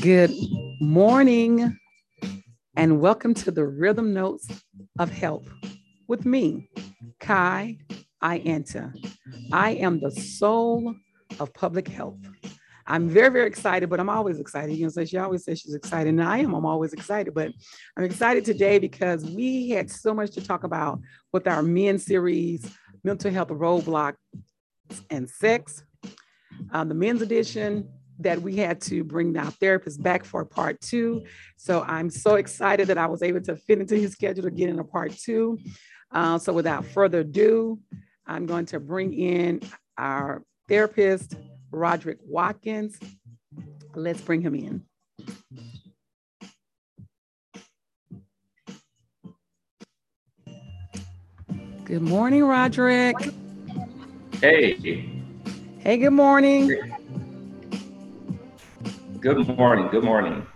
[0.00, 0.32] Good
[0.80, 1.78] morning,
[2.74, 4.48] and welcome to the Rhythm Notes
[4.98, 5.46] of Health
[6.08, 6.70] with me,
[7.18, 7.76] Kai
[8.22, 8.94] Ianta.
[9.52, 10.94] I am the soul
[11.38, 12.16] of public health.
[12.86, 14.74] I'm very, very excited, but I'm always excited.
[14.74, 16.54] You know, so she always says she's excited, and I am.
[16.54, 17.52] I'm always excited, but
[17.98, 20.98] I'm excited today because we had so much to talk about
[21.30, 22.74] with our men series,
[23.04, 24.14] mental health roadblock
[25.10, 25.84] and sex.
[26.72, 27.86] Um, the men's edition
[28.22, 31.24] that we had to bring our therapist back for part two.
[31.56, 34.68] So I'm so excited that I was able to fit into his schedule to get
[34.68, 35.58] in a part two.
[36.12, 37.78] Uh, so without further ado,
[38.26, 39.60] I'm going to bring in
[39.96, 41.36] our therapist,
[41.70, 42.98] Roderick Watkins.
[43.94, 44.84] Let's bring him in.
[51.84, 53.16] Good morning, Roderick.
[54.40, 55.20] Hey.
[55.80, 56.92] Hey, good morning.
[59.20, 59.88] Good morning.
[59.88, 60.46] Good morning.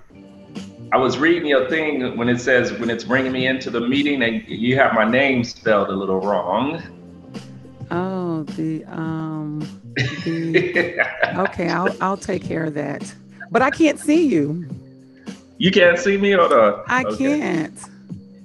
[0.90, 4.22] I was reading your thing when it says when it's bringing me into the meeting
[4.22, 6.82] and you have my name spelled a little wrong.
[7.90, 9.60] Oh, the um
[9.96, 10.98] the
[11.40, 13.14] Okay, I'll I'll take care of that.
[13.50, 14.66] But I can't see you.
[15.58, 17.38] You can't see me or the I okay.
[17.38, 17.78] can't.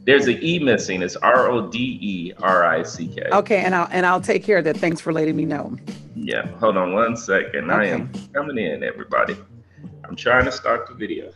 [0.03, 1.01] There's an E missing.
[1.01, 3.29] It's R O D E R I C K.
[3.31, 4.75] Okay, and I'll and I'll take care of that.
[4.75, 5.77] Thanks for letting me know.
[6.13, 7.71] Yeah, hold on one second.
[7.71, 7.73] Okay.
[7.73, 9.37] I am coming in, everybody.
[10.09, 11.31] I'm trying to start the video.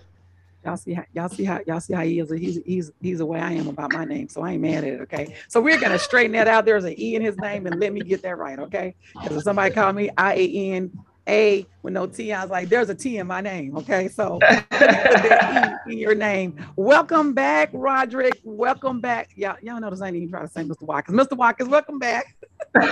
[0.66, 2.32] Y'all see how y'all see how y'all see how he is.
[2.32, 4.94] He's he's he's the way I am about my name, so I ain't mad at
[4.94, 5.02] it.
[5.02, 6.66] Okay, so we're gonna straighten that out.
[6.66, 8.58] There's an E in his name, and let me get that right.
[8.58, 10.92] Okay, because if somebody called me I A N
[11.28, 13.78] A with no T, I was like, there's a T in my name.
[13.78, 16.56] Okay, so e in your name.
[16.78, 18.40] Welcome back, Roderick.
[18.44, 19.32] Welcome back.
[19.36, 20.82] Y'all y'all notice I didn't even try to say Mr.
[20.84, 21.16] Watkins.
[21.20, 21.38] Mr.
[21.38, 22.36] Watkins, welcome back.
[22.76, 22.84] we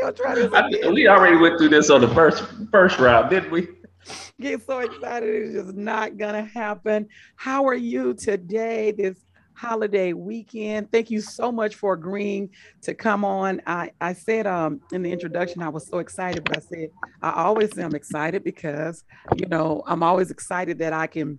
[0.00, 0.52] gonna try this.
[0.52, 0.92] Again.
[0.92, 3.68] we already went through this on the first first round, didn't we?
[4.40, 5.28] Get so excited.
[5.28, 7.08] It's just not gonna happen.
[7.36, 8.92] How are you today?
[8.92, 9.18] This
[9.54, 10.92] holiday weekend.
[10.92, 12.50] Thank you so much for agreeing
[12.82, 13.62] to come on.
[13.66, 16.88] I, I said um, in the introduction I was so excited, but I said
[17.22, 19.04] I always am excited because
[19.36, 21.38] you know I'm always excited that I can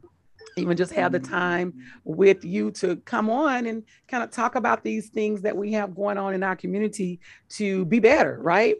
[0.55, 1.73] even just have the time
[2.03, 5.95] with you to come on and kind of talk about these things that we have
[5.95, 8.77] going on in our community to be better, right?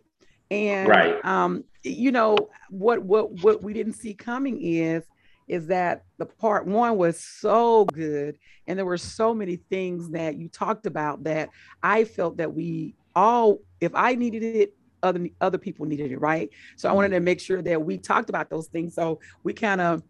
[0.50, 1.24] And right.
[1.26, 2.36] um, you know
[2.70, 5.04] what what what we didn't see coming is
[5.48, 10.36] is that the part one was so good and there were so many things that
[10.36, 11.50] you talked about that
[11.82, 14.74] I felt that we all if I needed it
[15.04, 16.50] other other people needed it, right?
[16.76, 17.16] So I wanted mm-hmm.
[17.16, 18.94] to make sure that we talked about those things.
[18.96, 20.04] So we kind of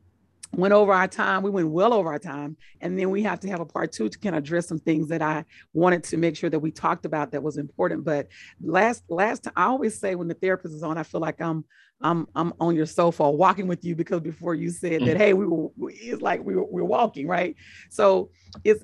[0.54, 1.44] went over our time.
[1.44, 2.58] We went well over our time.
[2.82, 5.08] And then we have to have a part two to kind of address some things
[5.10, 8.04] that I wanted to make sure that we talked about that was important.
[8.04, 8.28] But
[8.62, 11.66] last last time I always say when the therapist is on, I feel like I'm
[12.02, 15.18] I'm I'm on your sofa walking with you because before you said that, mm.
[15.18, 17.56] hey, we were it's like we were we're walking, right?
[17.90, 18.30] So
[18.64, 18.84] it's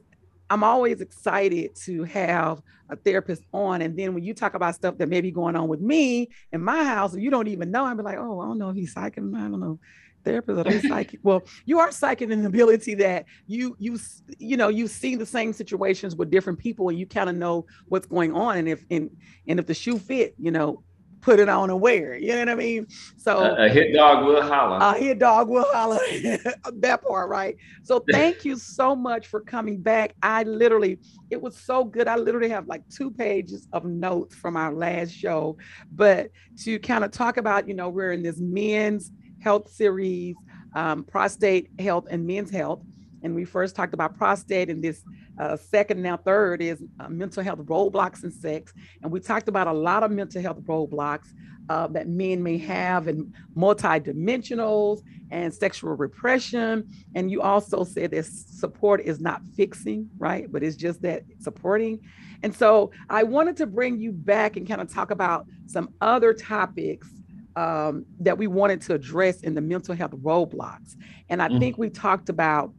[0.50, 3.82] I'm always excited to have a therapist on.
[3.82, 6.62] And then when you talk about stuff that may be going on with me in
[6.62, 8.76] my house, and you don't even know, I'd be like, oh, I don't know if
[8.76, 9.24] he's psychic.
[9.24, 9.80] I don't know
[10.24, 14.00] therapist are they psychic well you are psychic in the ability that you you
[14.40, 17.66] you know you see the same situations with different people and you kind of know
[17.88, 19.10] what's going on and if and
[19.48, 20.84] and if the shoe fit you know
[21.24, 22.86] put it on and wear it you know what i mean?
[23.18, 24.78] So a, a hit dog will holler.
[24.82, 26.00] A hit dog will holler
[26.74, 27.56] that part right?
[27.84, 30.16] So thank you so much for coming back.
[30.22, 32.10] I literally it was so good.
[32.10, 35.58] I literally have like two pages of notes from our last show
[35.94, 36.30] but
[36.64, 39.12] to kind of talk about you know we're in this men's
[39.44, 40.36] health series,
[40.76, 42.82] um, prostate health and men's health.
[43.24, 45.04] And we first talked about prostate, and this
[45.40, 48.74] uh, second, now third, is uh, mental health roadblocks and sex.
[49.02, 51.28] And we talked about a lot of mental health roadblocks
[51.70, 56.90] uh, that men may have, and multidimensionals and sexual repression.
[57.16, 60.52] And you also said that support is not fixing, right?
[60.52, 62.02] But it's just that supporting.
[62.44, 66.34] And so I wanted to bring you back and kind of talk about some other
[66.34, 67.08] topics
[67.56, 70.96] um, that we wanted to address in the mental health roadblocks.
[71.30, 72.74] And I mm think we talked about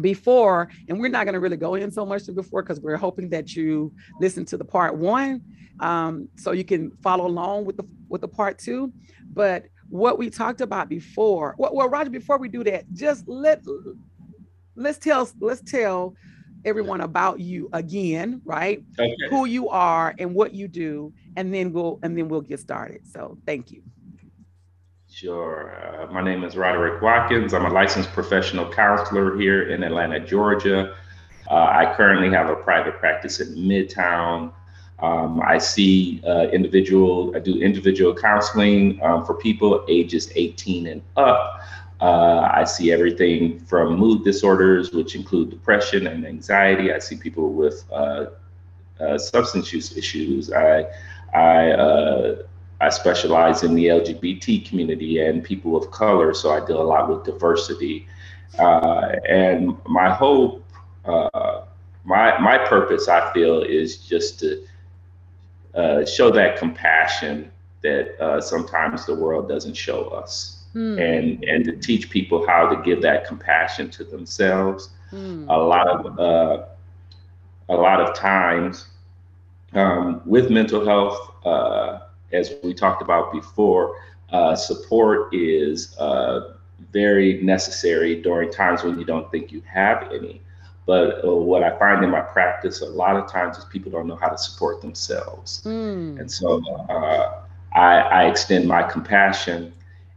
[0.00, 2.96] before, and we're not going to really go in so much to before because we're
[2.96, 5.42] hoping that you listen to the part one,
[5.80, 8.92] um, so you can follow along with the with the part two.
[9.32, 13.62] But what we talked about before, well, well Roger, before we do that, just let
[14.76, 16.14] let's tell let's tell
[16.64, 18.82] everyone about you again, right?
[18.98, 19.14] Okay.
[19.28, 23.06] Who you are and what you do, and then we'll and then we'll get started.
[23.06, 23.82] So thank you.
[25.14, 25.72] Sure.
[25.80, 27.54] Uh, my name is Roderick Watkins.
[27.54, 30.96] I'm a licensed professional counselor here in Atlanta, Georgia.
[31.48, 34.52] Uh, I currently have a private practice in Midtown.
[34.98, 41.02] Um, I see uh, individual, I do individual counseling um, for people ages 18 and
[41.16, 41.60] up.
[42.00, 46.92] Uh, I see everything from mood disorders, which include depression and anxiety.
[46.92, 48.26] I see people with uh,
[48.98, 50.52] uh, substance use issues.
[50.52, 50.86] I,
[51.32, 52.42] I, uh,
[52.80, 57.08] I specialize in the LGBT community and people of color, so I deal a lot
[57.08, 58.06] with diversity.
[58.58, 60.64] Uh, and my hope,
[61.04, 61.62] uh,
[62.04, 64.64] my my purpose, I feel, is just to
[66.06, 67.50] show that compassion
[67.82, 71.00] that sometimes the world doesn't show us mm.
[71.00, 74.90] and and to teach people how to give that compassion to themselves.
[75.12, 75.48] Mm.
[75.48, 76.64] A lot of uh,
[77.68, 78.88] a lot of times
[79.72, 82.00] um, with mental health, uh,
[82.32, 83.96] as we talked about before,
[84.30, 86.54] uh, support is uh,
[86.92, 90.40] very necessary during times when you don't think you have any.
[90.86, 94.06] But uh, what I find in my practice a lot of times is people don't
[94.06, 95.62] know how to support themselves.
[95.64, 96.20] Mm.
[96.20, 97.42] And so uh,
[97.72, 99.72] I, I, extend my compassion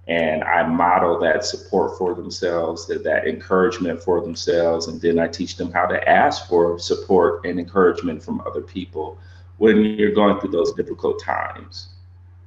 [0.07, 5.27] and I model that support for themselves, that, that encouragement for themselves, and then I
[5.27, 9.17] teach them how to ask for support and encouragement from other people
[9.57, 11.89] when you're going through those difficult times.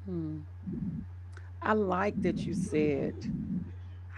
[0.06, 0.38] Hmm.
[1.62, 3.14] I like that you said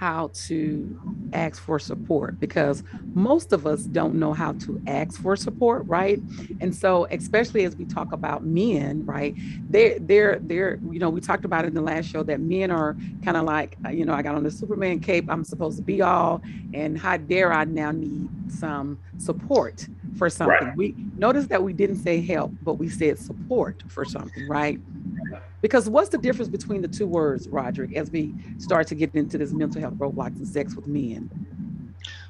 [0.02, 1.00] how to
[1.32, 2.82] ask for support because
[3.14, 6.20] most of us don't know how to ask for support, right?
[6.60, 9.32] And so, especially as we talk about men, right?
[9.70, 12.96] They're, they're, they're, you know, we talked about in the last show that men are
[13.24, 15.84] kind of like, uh, you know, I got on the Superman cape, I'm supposed to
[15.84, 16.42] be all,
[16.74, 20.68] and how dare I now need some support for something?
[20.68, 20.76] Right.
[20.76, 24.78] We notice that we didn't say help, but we said support for something, right?
[25.60, 29.38] Because what's the difference between the two words, Roderick, as we start to get into
[29.38, 31.30] this mental health roadblocks and sex with men?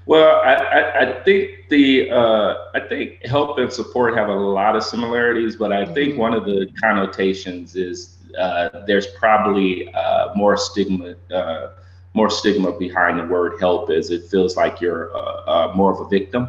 [0.04, 4.74] Well, I, I, I think the uh, I think help and support have a lot
[4.74, 5.94] of similarities, but I mm-hmm.
[5.94, 11.68] think one of the connotations is uh, there's probably uh, more stigma uh,
[12.14, 16.00] more stigma behind the word help, as it feels like you're uh, uh, more of
[16.00, 16.48] a victim,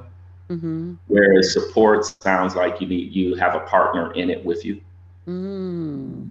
[0.58, 0.94] mm-hmm.
[1.08, 4.82] whereas support sounds like you need you have a partner in it with you.
[5.28, 6.30] Mm.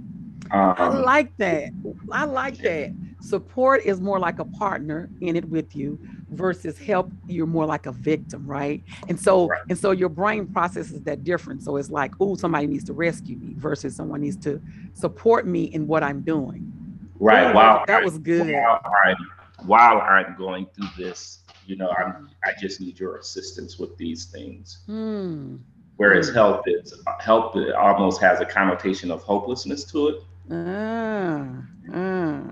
[0.51, 1.71] Um, I like that.
[2.11, 2.95] I like that.
[3.21, 5.99] Support is more like a partner in it with you
[6.31, 8.83] versus help you're more like a victim, right?
[9.09, 9.63] And so right.
[9.71, 11.63] and so your brain processes that different.
[11.63, 14.61] So it's like, oh, somebody needs to rescue me versus someone needs to
[14.93, 16.71] support me in what I'm doing.
[17.19, 17.55] Right.
[17.55, 17.85] wow.
[17.87, 18.53] That was good.
[18.53, 19.17] While I'm,
[19.65, 24.27] while I'm going through this, you know, I'm I just need your assistance with these
[24.27, 24.83] things.
[24.87, 25.57] Hmm.
[25.97, 30.17] Whereas help is help almost has a connotation of hopelessness to it.
[30.51, 31.63] Uh,
[31.95, 32.43] uh,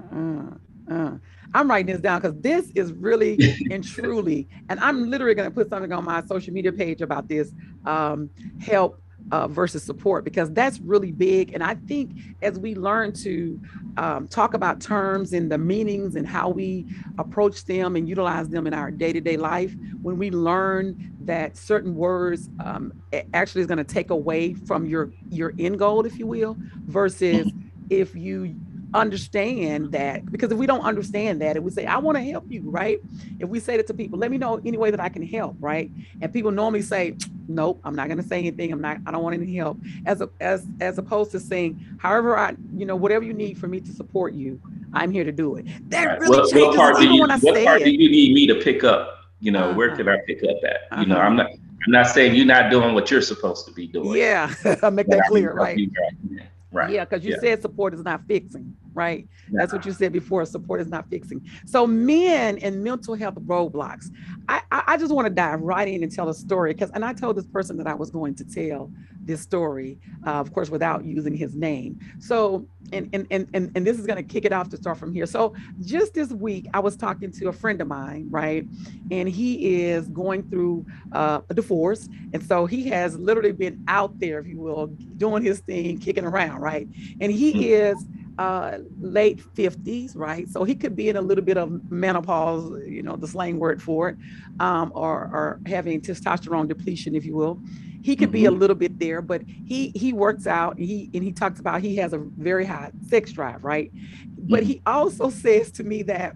[0.90, 1.10] uh.
[1.52, 3.38] I'm writing this down because this is really
[3.70, 7.28] and truly, and I'm literally going to put something on my social media page about
[7.28, 7.52] this
[7.86, 8.30] um,
[8.60, 11.52] help uh, versus support because that's really big.
[11.54, 12.12] And I think
[12.42, 13.60] as we learn to
[13.96, 16.86] um, talk about terms and the meanings and how we
[17.18, 21.56] approach them and utilize them in our day to day life, when we learn that
[21.56, 22.92] certain words um,
[23.34, 26.56] actually is going to take away from your your end goal, if you will,
[26.86, 27.50] versus
[27.90, 28.56] if you
[28.94, 32.44] understand that because if we don't understand that and we say i want to help
[32.48, 32.98] you right
[33.38, 35.54] if we say that to people let me know any way that i can help
[35.60, 35.90] right
[36.20, 37.14] and people normally say
[37.48, 40.20] nope i'm not going to say anything i'm not i don't want any help as
[40.20, 43.80] a, as as opposed to saying however i you know whatever you need for me
[43.80, 44.60] to support you
[44.92, 46.20] i'm here to do it that right.
[46.20, 47.84] really what, changes what part, do you, what part it.
[47.84, 49.74] do you need me to pick up you know uh-huh.
[49.74, 51.00] where can i pick up at uh-huh.
[51.00, 51.26] you know uh-huh.
[51.26, 54.52] i'm not i'm not saying you're not doing what you're supposed to be doing yeah
[54.82, 55.88] i make that clear right Right.
[56.30, 57.40] Yeah, because you yeah.
[57.40, 59.28] said support is not fixing, right?
[59.50, 59.58] Yeah.
[59.58, 60.44] That's what you said before.
[60.44, 61.44] Support is not fixing.
[61.66, 64.06] So men and mental health roadblocks.
[64.48, 67.04] I, I, I just want to dive right in and tell a story because, and
[67.04, 68.90] I told this person that I was going to tell
[69.24, 71.98] this story, uh, of course, without using his name.
[72.18, 74.98] So, and and and and, and this is going to kick it off to start
[74.98, 75.26] from here.
[75.26, 78.66] So, just this week, I was talking to a friend of mine, right,
[79.10, 84.18] and he is going through uh, a divorce, and so he has literally been out
[84.18, 86.88] there, if you will, doing his thing, kicking around, right,
[87.20, 87.62] and he mm-hmm.
[87.62, 88.06] is
[88.40, 90.48] uh, late 50s, right?
[90.48, 93.82] So he could be in a little bit of manopause, you know, the slang word
[93.82, 94.16] for it,
[94.60, 97.60] um, or, or having testosterone depletion, if you will.
[98.02, 98.32] He could mm-hmm.
[98.32, 98.60] be a mm-hmm.
[98.60, 100.76] little bit there, but he he works out.
[100.76, 103.90] And he and he talks about he has a very high sex drive, right?
[104.38, 106.34] But he also says to me that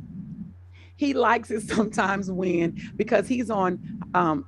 [0.96, 4.46] he likes it sometimes when because he's on um,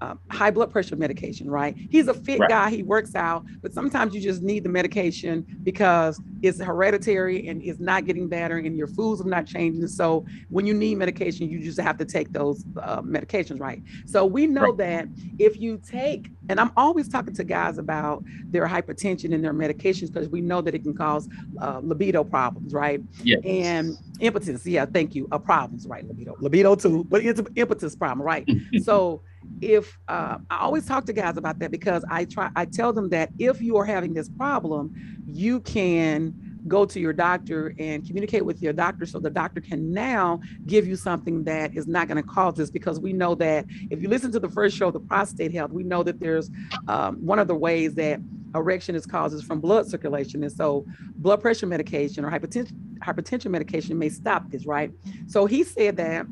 [0.00, 1.76] uh, high blood pressure medication, right?
[1.90, 2.48] He's a fit Right.
[2.48, 7.62] guy, he works out, but sometimes you just need the medication because it's hereditary and
[7.62, 9.86] it's not getting better and your foods are not changing.
[9.86, 13.82] So when you need medication, you just have to take those uh, medications, right?
[14.06, 14.78] So we know Right.
[14.78, 19.54] that if you take, and I'm always talking to guys about their hypertension and their
[19.54, 21.28] medications because we know that it can cause
[21.60, 23.00] uh, libido problems, right?
[23.22, 23.36] Yeah.
[23.44, 25.28] And impotence, yeah, thank you.
[25.30, 26.04] Uh, problems, right?
[26.04, 28.48] Libido, libido too, but it's an impotence problem, right?
[28.82, 29.22] so
[29.60, 33.08] if uh, I always talk to guys about that because I try, I tell them
[33.10, 34.94] that if you are having this problem,
[35.26, 36.34] you can
[36.68, 40.86] go to your doctor and communicate with your doctor so the doctor can now give
[40.86, 44.08] you something that is not going to cause this because we know that if you
[44.08, 46.50] listen to the first show the prostate health we know that there's
[46.86, 48.20] um, one of the ways that
[48.54, 50.42] erection is caused is from blood circulation.
[50.42, 50.84] And so
[51.16, 54.90] blood pressure medication or hypertension hypertension medication may stop this right?
[55.26, 56.26] So he said that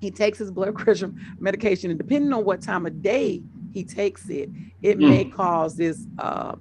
[0.00, 4.28] he takes his blood pressure medication and depending on what time of day he takes
[4.28, 4.48] it
[4.82, 6.54] it may cause this uh,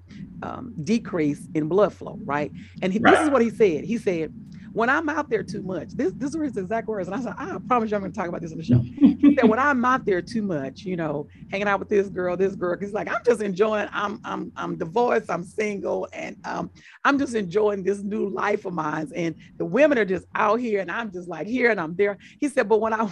[0.44, 2.52] um, decrease in blood flow right?
[2.82, 3.84] And he, this is what he said.
[3.84, 4.34] He said
[4.78, 7.34] when i'm out there too much this this were his exact words and i said
[7.38, 8.80] i promise you i'm going to talk about this on the show.
[8.80, 12.38] He said when i'm out there too much you know hanging out with this girl
[12.38, 16.70] this girl he's like i'm just enjoying i'm i'm i'm divorced i'm single and um
[17.06, 20.82] i'm just enjoying this new life of mine and the women are just out here
[20.82, 22.18] and i'm just like here and i'm there.
[22.40, 23.10] He said but when i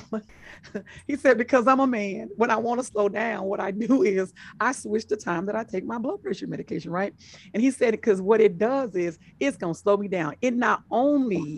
[1.07, 4.03] he said because i'm a man when i want to slow down what i do
[4.03, 7.13] is i switch the time that i take my blood pressure medication right?
[7.53, 10.35] And he said because what it does is it's going to slow me down.
[10.41, 11.54] It not only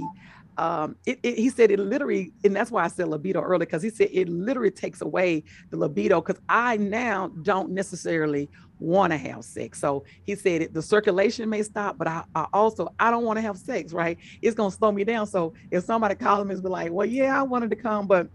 [0.57, 3.83] um, it, it, he said it literally, and that's why I said libido early, because
[3.83, 6.19] he said it literally takes away the libido.
[6.19, 8.49] Because I now don't necessarily
[8.79, 9.79] want to have sex.
[9.79, 13.37] So he said it, the circulation may stop, but I, I also I don't want
[13.37, 13.93] to have sex.
[13.93, 14.17] Right?
[14.41, 15.27] It's gonna slow me down.
[15.27, 18.27] So if somebody calls me and be like, "Well, yeah, I wanted to come, but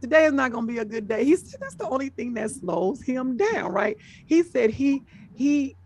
[0.00, 2.50] today is not gonna be a good day," he said that's the only thing that
[2.50, 3.70] slows him down.
[3.70, 3.96] Right?
[4.26, 5.76] He said he he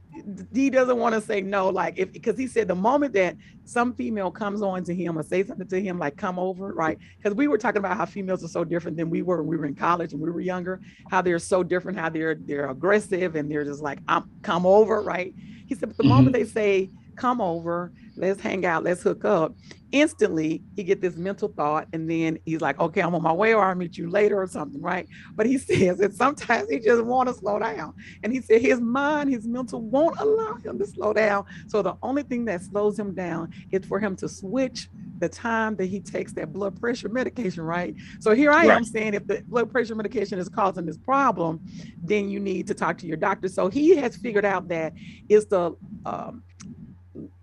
[0.52, 3.94] he doesn't want to say no, like if because he said the moment that some
[3.94, 6.98] female comes on to him or say something to him, like come over, right?
[7.16, 9.56] Because we were talking about how females are so different than we were when we
[9.56, 13.36] were in college and we were younger, how they're so different, how they're they're aggressive
[13.36, 15.34] and they're just like, I'm come over, right?
[15.66, 16.12] He said, but the mm-hmm.
[16.12, 16.90] moment they say,
[17.22, 19.54] come over, let's hang out, let's hook up,
[19.92, 23.54] instantly he get this mental thought and then he's like, okay, I'm on my way
[23.54, 25.06] or I'll meet you later or something, right?
[25.36, 27.94] But he says that sometimes he just want to slow down.
[28.24, 31.44] And he said his mind, his mental won't allow him to slow down.
[31.68, 34.88] So the only thing that slows him down is for him to switch
[35.20, 37.94] the time that he takes that blood pressure medication, right?
[38.18, 41.60] So here I am saying if the blood pressure medication is causing this problem,
[42.02, 43.46] then you need to talk to your doctor.
[43.46, 44.94] So he has figured out that
[45.28, 46.42] it's the um,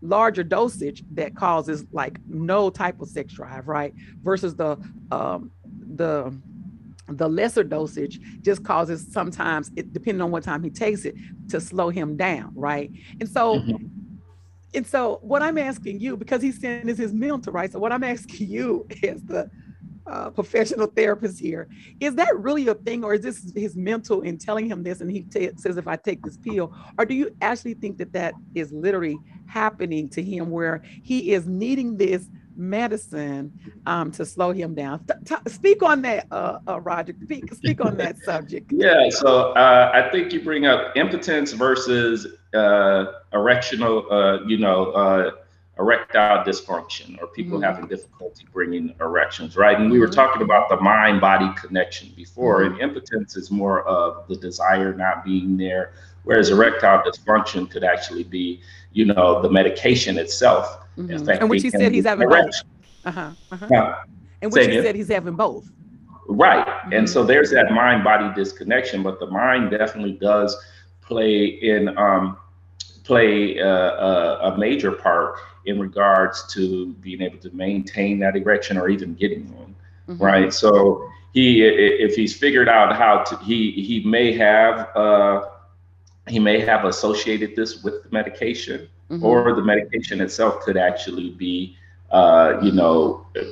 [0.02, 3.94] larger dosage that causes like no type of sex drive, right?
[4.24, 4.78] Versus the
[5.12, 5.52] um,
[5.88, 6.40] the
[7.08, 11.16] the lesser dosage just causes sometimes it depending on what time he takes it
[11.50, 12.92] to slow him down, right?
[13.20, 13.90] And so Mhm.
[14.74, 17.72] and so what I'm asking you, because he's saying is mental, right?
[17.72, 19.50] So what I'm asking you is the
[20.10, 24.38] uh, professional therapist here, is that really a thing, or is this his mental in
[24.38, 27.30] telling him this, and he ta- says if I take this pill, or do you
[27.42, 33.54] actually think that that is literally happening to him, where he is needing this medicine
[33.86, 35.02] um, to slow him down?
[35.08, 37.16] T- t- speak on that, uh, uh, Roger.
[37.24, 38.72] Speak, speak on that subject.
[38.80, 45.34] Yeah, so uh, I think you bring up impotence versus uh, erectional, uh, you know,
[45.80, 47.64] erectile dysfunction or people Mhm.
[47.64, 49.80] having difficulty bringing erections, right?
[49.80, 50.16] And we were Mhm.
[50.16, 55.24] talking about the mind body connection before, and impotence is more of the desire not
[55.24, 55.92] being there,
[56.24, 60.80] whereas erectile dysfunction could actually be, you know, the medication itself.
[60.98, 61.16] Mhm.
[61.16, 62.62] affecting And which he said he's having both.
[63.06, 63.68] Uh-huh, uh-huh.
[63.70, 63.96] Now,
[64.42, 64.84] And Say which he again?
[64.84, 65.70] said he's having both.
[66.28, 66.66] Right.
[66.92, 70.56] And so there's that mind body disconnection, but the mind definitely does
[71.02, 72.38] play in um,
[73.10, 73.76] play a,
[74.10, 74.12] a,
[74.50, 75.30] a major part
[75.66, 79.72] in regards to being able to maintain that erection or even getting one.
[80.08, 80.22] Mhm.
[80.30, 80.52] Right.
[80.64, 80.72] So
[81.38, 81.46] he,
[82.08, 85.38] if he's figured out how to, he he may have uh,
[86.34, 88.80] he may have associated this with the medication,
[89.12, 89.24] Mhm.
[89.28, 91.54] or the medication itself could actually be,
[92.20, 92.96] uh, you know,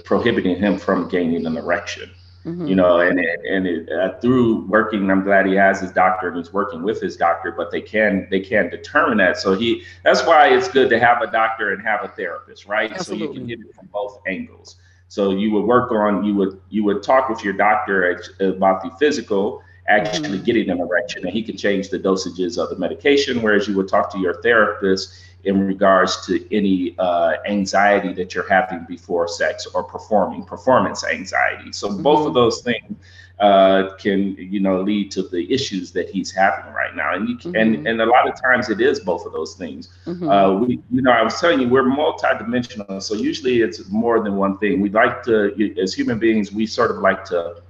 [0.10, 2.10] prohibiting him from gaining an erection
[2.48, 2.70] Mhm.
[2.70, 6.30] you know, and it, and it, uh, through working, I'm glad he has his doctor
[6.30, 9.38] and he's working with his doctor, but they can they can determine that.
[9.38, 12.90] So he that's why it's good to have a doctor and have a therapist, right?
[12.90, 13.28] Absolutely.
[13.28, 14.78] So you can hit it from both angles.
[15.10, 18.92] So you would work on you would you would talk with your doctor about the
[18.92, 20.46] physical actually Mhm.
[20.46, 23.42] getting an erection, and he can change the dosages of the medication.
[23.42, 25.14] Whereas you would talk to your therapist
[25.44, 31.72] in regards to any uh, anxiety that you're having before sex or performing performance anxiety.
[31.72, 32.28] So both Mhm.
[32.28, 32.96] of those things
[33.40, 37.38] uh, can you know lead to the issues that he's having right now and you
[37.38, 37.76] can, mm-hmm.
[37.76, 40.28] and and a lot of times it is both of those things mm-hmm.
[40.28, 44.38] uh, we you know i was telling you we're multidimensional so usually it's more than
[44.38, 47.62] one thing we like to as human beings we sort of like to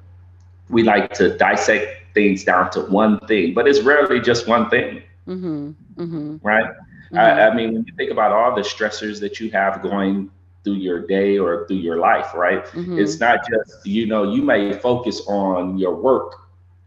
[0.69, 5.03] we like to dissect things down to one thing but it's rarely just one thing
[5.27, 5.71] mm-hmm.
[6.01, 6.37] mm-hmm.
[6.41, 6.69] right
[7.13, 10.31] I, I mean when you think about all the stressors that you have going
[10.67, 12.65] through your day or through your life, right?
[12.65, 12.99] Mm-hmm.
[12.99, 16.33] It's not just, you know, you may focus on your work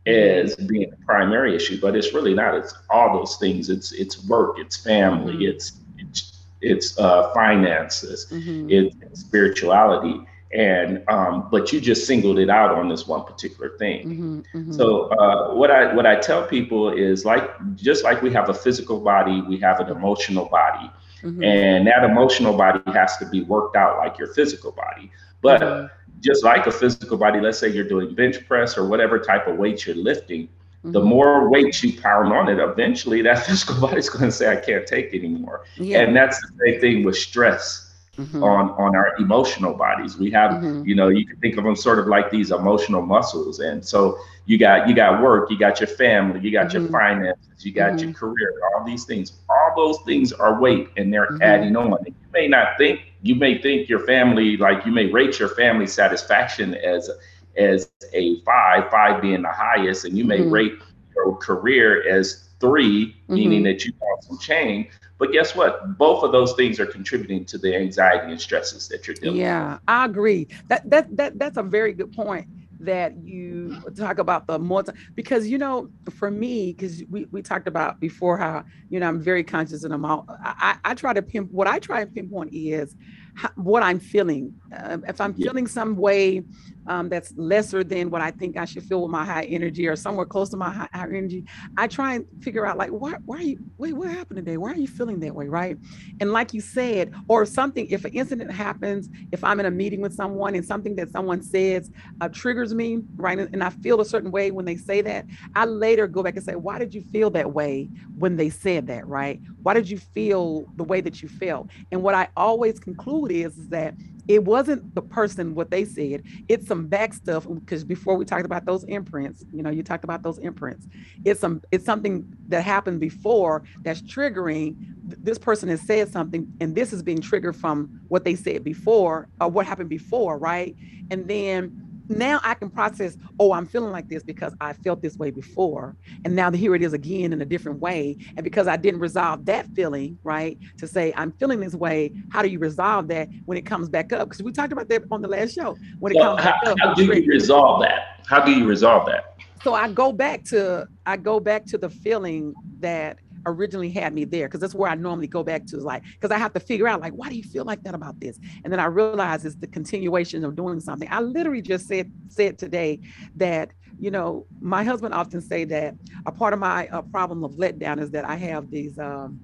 [0.07, 2.55] as being the primary issue, but it's really not.
[2.55, 3.71] It's all those things.
[3.71, 5.57] It's it's work, it's family, mm-hmm.
[5.57, 8.69] it's it's it's uh, finances, mm-hmm.
[8.71, 10.21] it's spirituality,
[10.53, 14.09] and um, but you just singled it out on this one particular thing.
[14.09, 14.73] Mm-hmm, mm-hmm.
[14.73, 18.55] So uh, what I what I tell people is like just like we have a
[18.55, 20.91] physical body, we have an emotional body,
[21.23, 21.43] Mm-hmm.
[21.43, 25.11] And that emotional body has to be worked out like your physical body.
[25.43, 25.87] But mm-hmm.
[26.21, 29.57] just like a physical body, let's say you're doing bench press or whatever type of
[29.57, 30.93] weight you're lifting, mm-hmm.
[30.93, 34.57] the more weight you pound on it, eventually that physical body's going to say, I
[34.57, 35.65] can't take anymore.
[35.77, 36.01] Yeah.
[36.03, 37.90] And that's the same thing with stress.
[38.17, 38.43] Mm-hmm.
[38.43, 40.87] on on our emotional bodies we have mm-hmm.
[40.87, 44.19] you know you can think of them sort of like these emotional muscles and so
[44.47, 46.93] you got you got work you got your family you got your mm-hmm.
[46.93, 48.19] finances you got your mm-hmm.
[48.19, 51.43] career all these things all those things are weight and they're mm-hmm.
[51.43, 55.39] adding on you may not think you may think your family like you may rate
[55.39, 57.09] your family satisfaction as
[57.57, 60.51] as a five five being the highest and you may mm-hmm.
[60.51, 60.73] rate
[61.15, 63.35] your career as 3 mm-hmm.
[63.35, 64.89] meaning that you want some change
[65.21, 69.07] but guess what both of those things are contributing to the anxiety and stresses that
[69.07, 69.83] you're dealing yeah with.
[69.87, 72.49] i agree that that that that's a very good point
[72.81, 74.83] that you talk about the more
[75.15, 79.21] because you know for me because we, we talked about before how you know i'm
[79.21, 82.51] very conscious and i'm all i, I try to pin what i try and pinpoint
[82.55, 82.97] is
[83.41, 86.43] how, what i'm feeling uh, if i'm feeling some way
[86.87, 89.97] um, that's lesser than what I think I should feel with my high energy or
[89.97, 91.45] somewhere close to my high, high energy,
[91.77, 94.57] I try and figure out like, why, why are you, wait, what happened today?
[94.57, 95.47] Why are you feeling that way?
[95.47, 95.77] Right.
[96.21, 100.01] And like you said, or something, if an incident happens, if I'm in a meeting
[100.01, 103.39] with someone and something that someone says uh, triggers me, right.
[103.39, 106.45] And I feel a certain way when they say that, I later go back and
[106.45, 109.07] say, why did you feel that way when they said that?
[109.07, 109.41] Right.
[109.63, 111.69] Why did you feel the way that you felt?
[111.93, 113.95] And what I always conclude is, is that
[114.29, 116.23] it wasn't the person what they said.
[116.49, 120.05] It's some back stuff because before we talked about those imprints you know you talked
[120.05, 120.87] about those imprints.
[121.25, 126.77] It's some it's something that happened before that's triggering this person has said something and
[126.77, 130.77] this is being triggered from what they said before or what happened before right?
[131.11, 135.17] And then now I can process, oh, I'm feeling like this because I felt this
[135.17, 135.97] way before.
[136.25, 138.17] And now here it is again in a different way.
[138.37, 142.43] And because I didn't resolve that feeling, right, to say, I'm feeling this way, how
[142.43, 144.29] do you resolve that when it comes back up?
[144.29, 145.77] Because we talked about that on the last show.
[146.01, 146.79] When it well, comes how, back up.
[146.81, 148.21] How do you resolve that?
[148.27, 149.37] How do you resolve that?
[149.63, 154.25] So I go back to I go back to the feeling that originally had me
[154.25, 156.61] there because that's where I normally go back to is like because I have to
[156.61, 158.39] figure out like why do you feel like that about this?
[158.65, 161.09] And then I realize it's the continuation of doing something.
[161.11, 163.01] I literally just said said today
[163.37, 165.95] that you know my husband often say that
[166.27, 169.41] a part of my uh, problem of letdown is that I have these um,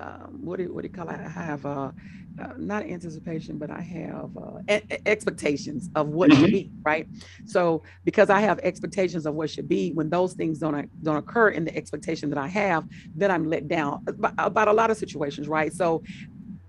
[0.00, 1.20] um, what do what do you call it?
[1.20, 1.92] I have uh,
[2.40, 6.40] uh, not anticipation, but I have uh, a- expectations of what mm-hmm.
[6.40, 7.06] should be, right?
[7.46, 11.50] So because I have expectations of what should be, when those things don't don't occur
[11.50, 14.96] in the expectation that I have, then I'm let down about, about a lot of
[14.96, 15.72] situations, right?
[15.72, 16.02] So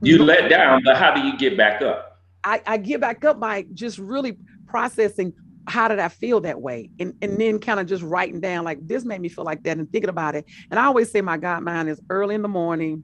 [0.02, 2.20] you let down, but how do you get back up?
[2.44, 5.34] I, I get back up by just really processing
[5.68, 6.90] how did I feel that way?
[7.00, 9.78] And, and then kind of just writing down like this made me feel like that
[9.78, 10.46] and thinking about it.
[10.72, 13.04] And I always say my God mind is early in the morning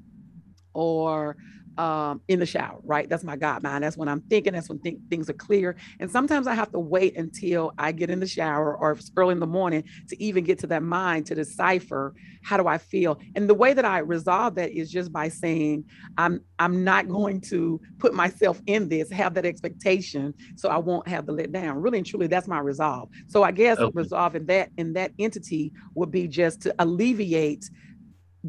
[0.73, 1.37] or
[1.77, 3.07] um, in the shower, right?
[3.07, 3.83] That's my God mind.
[3.83, 4.53] That's when I'm thinking.
[4.53, 5.75] That's when th- things are clear.
[5.99, 9.39] And sometimes I have to wait until I get in the shower or early in
[9.39, 12.13] the morning to even get to that mind to decipher
[12.43, 13.19] how do I feel.
[13.35, 15.85] And the way that I resolve that is just by saying
[16.17, 21.07] I'm I'm not going to put myself in this, have that expectation, so I won't
[21.07, 21.81] have the let down.
[21.81, 23.09] Really and truly, that's my resolve.
[23.27, 23.91] So I guess okay.
[23.93, 27.69] resolving that in that entity would be just to alleviate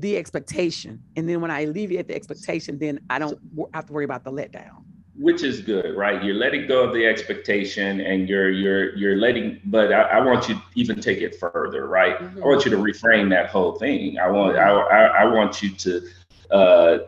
[0.01, 1.03] the expectation.
[1.17, 3.39] And then when I alleviate the expectation, then I don't
[3.75, 4.85] have to worry about the letdown.
[5.19, 6.23] Which is good, right?
[6.23, 10.49] You're letting go of the expectation and you're you're you're letting, but I, I want
[10.49, 12.17] you to even take it further, right?
[12.21, 12.43] Mm-hmm.
[12.43, 14.19] I want you to reframe that whole thing.
[14.21, 16.09] I want I, I, I want you to
[16.53, 16.99] uh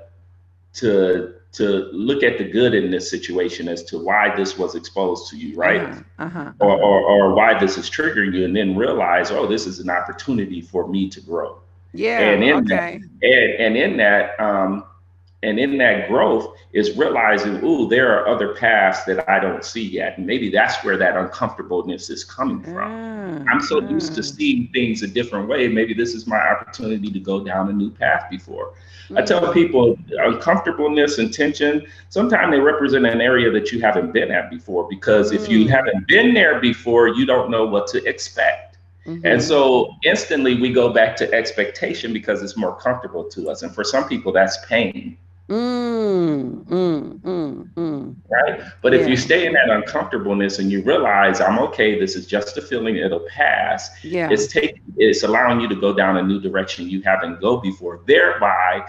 [0.75, 5.31] to to look at the good in this situation as to why this was exposed
[5.31, 5.83] to you, right?
[5.83, 9.67] Uh-huh, uh-huh, or, or, or why this is triggering you, and then realize, oh, this
[9.67, 11.61] is an opportunity for me to grow.
[11.93, 12.21] Yeah.
[12.21, 12.99] And in okay.
[12.99, 14.85] that, and, and in that, um,
[15.43, 19.83] and in that growth is realizing, ooh, there are other paths that I don't see
[19.83, 20.19] yet.
[20.19, 22.93] And maybe that's where that uncomfortableness is coming from.
[22.93, 23.91] Mm, I'm so mm.
[23.91, 24.37] used to mm.
[24.37, 25.67] seeing things a different way.
[25.67, 28.75] Maybe this is my opportunity to go down a new path before.
[29.09, 29.19] Mm.
[29.19, 29.55] I tell mm.
[29.55, 34.87] people uncomfortableness and tension, sometimes they represent an area that you haven't been at before.
[34.91, 35.71] Because if you mm.
[35.71, 38.70] haven't been there before, you don't know what to expect.
[39.11, 39.27] Mm-hmm.
[39.27, 43.63] And so instantly we go back to expectation because it's more comfortable to us.
[43.63, 45.19] And for some people, that's pain.
[45.49, 48.17] Mm, mm, mm, mm.
[48.31, 48.61] Right.
[48.83, 49.01] But yeah.
[49.01, 52.63] if you stay in that uncomfortableness and you realize I'm okay, this is just a
[52.63, 53.91] feeling, it'll pass.
[54.05, 54.29] Yeah.
[54.31, 58.01] It's taking it's allowing you to go down a new direction you haven't go before,
[58.07, 58.87] thereby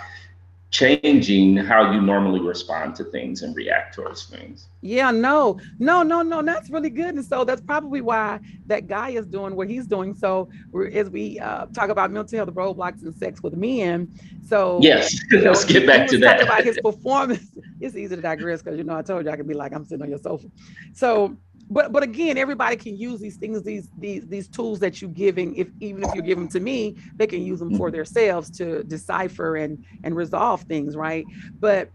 [0.72, 4.68] changing how you normally respond to things and react towards things.
[4.82, 7.16] Yeah, no, no, no, no, that's really good.
[7.16, 10.16] And so that's probably why that guy is doing what he's doing.
[10.16, 10.50] So
[10.94, 14.10] as we uh, talk about mental health roadblocks and sex with men,
[14.48, 16.42] so yes, let's get back to that.
[16.42, 17.52] about his performance.
[17.82, 19.84] It's easy to digress because you know I told you I could be like I'm
[19.84, 20.48] sitting on your sofa.
[20.94, 21.36] So
[21.72, 25.56] but but again, everybody can use these things, these these these tools that you're giving.
[25.56, 27.96] If even if you give them to me, they can use them for mm-hmm.
[27.96, 31.26] themselves to decipher and and resolve things, right?
[31.60, 31.90] But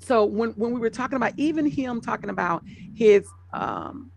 [0.00, 2.62] so when when we were talking about even him talking about
[2.94, 4.10] his um,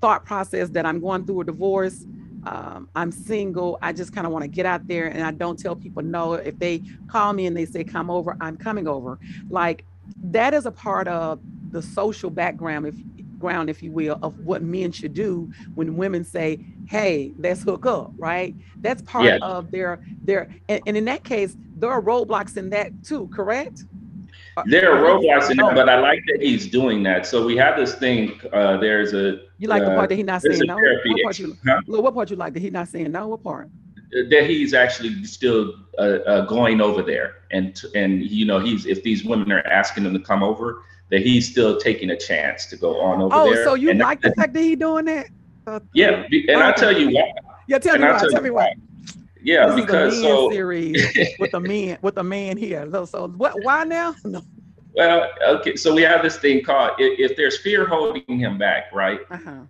[0.00, 2.06] thought process that I'm going through a divorce,
[2.46, 3.78] um, I'm single.
[3.82, 6.32] I just kind of want to get out there and I don't tell people no.
[6.32, 9.18] If they call me and they say come over, I'm coming over.
[9.50, 9.84] Like
[10.24, 11.40] that is a part of
[11.70, 12.86] the social background.
[12.86, 12.94] If
[13.38, 17.86] ground, if you will, of what men should do when women say, "Hey, let's hook
[17.86, 18.54] up," right?
[18.80, 19.40] That's part yes.
[19.42, 23.28] of their their, and, and, in that case, there are roadblocks in that too.
[23.28, 23.84] Correct?
[24.56, 27.26] Uh, there are roadblocks in that, but I like that he's doing that.
[27.26, 28.40] So we have this thing.
[28.52, 29.40] Uh, there's a.
[29.58, 30.76] You like uh, the part that he's not saying no.
[30.76, 31.80] What part, you, huh?
[31.86, 33.28] what part you like that he's not saying no?
[33.28, 33.70] What part?
[34.10, 39.02] that he's actually still uh, uh, going over there and and you know he's if
[39.02, 42.76] these women are asking him to come over that he's still taking a chance to
[42.76, 43.62] go on over oh, there.
[43.62, 45.28] Oh, so you and like the fact that he's doing that?
[45.66, 47.32] Uh, yeah, and I'll tell you why.
[47.66, 48.18] Yeah, tell me why.
[48.18, 48.74] Tell, tell me why.
[49.42, 51.02] Yeah, this because is so series
[51.38, 52.88] with the man with the man here.
[52.90, 53.54] So, so what?
[53.62, 54.14] Why now?
[54.24, 54.42] No.
[54.94, 55.76] Well, okay.
[55.76, 59.20] So we have this thing called if, if there's fear holding him back, right?
[59.30, 59.60] Uh-huh.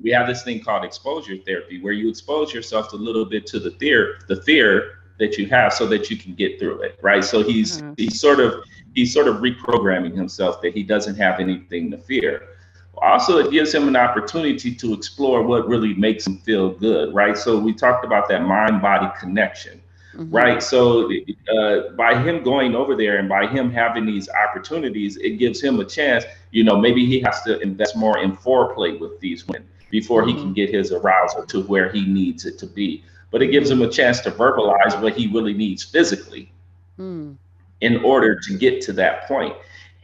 [0.00, 3.58] We have this thing called exposure therapy, where you expose yourself a little bit to
[3.58, 7.24] the fear, the fear that you have, so that you can get through it, right?
[7.24, 7.94] So he's uh-huh.
[7.96, 8.62] he's sort of
[8.96, 12.48] he's sort of reprogramming himself that he doesn't have anything to fear.
[12.96, 17.36] Also, it gives him an opportunity to explore what really makes him feel good, right?
[17.36, 19.82] So we talked about that mind-body connection,
[20.14, 20.34] mm-hmm.
[20.34, 20.62] right?
[20.62, 21.12] So
[21.54, 25.78] uh, by him going over there and by him having these opportunities, it gives him
[25.78, 26.24] a chance.
[26.52, 30.28] You know, maybe he has to invest more in foreplay with these women before mm-hmm.
[30.28, 30.52] he can mm-hmm.
[30.54, 33.04] get his arousal to where he needs it to be.
[33.30, 36.50] But it gives him a chance to verbalize what he really needs physically.
[36.98, 37.36] Mm
[37.80, 39.54] in order to get to that point.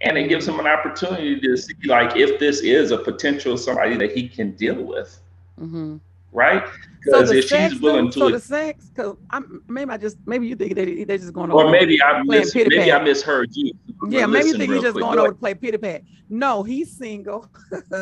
[0.01, 3.97] And it gives him an opportunity to see, like, if this is a potential somebody
[3.97, 5.19] that he can deal with.
[5.61, 5.99] Mm-hmm.
[6.33, 6.65] Right?
[7.05, 8.19] Because so if she's willing to.
[8.19, 11.51] So the sex, because I'm maybe I just maybe you think they they're just going
[11.51, 11.65] over.
[11.65, 13.73] Or maybe I mis- maybe I misheard you.
[14.09, 15.05] Yeah, maybe you think he's just quick.
[15.05, 16.03] going over to play pity pat.
[16.29, 17.47] No, he's single.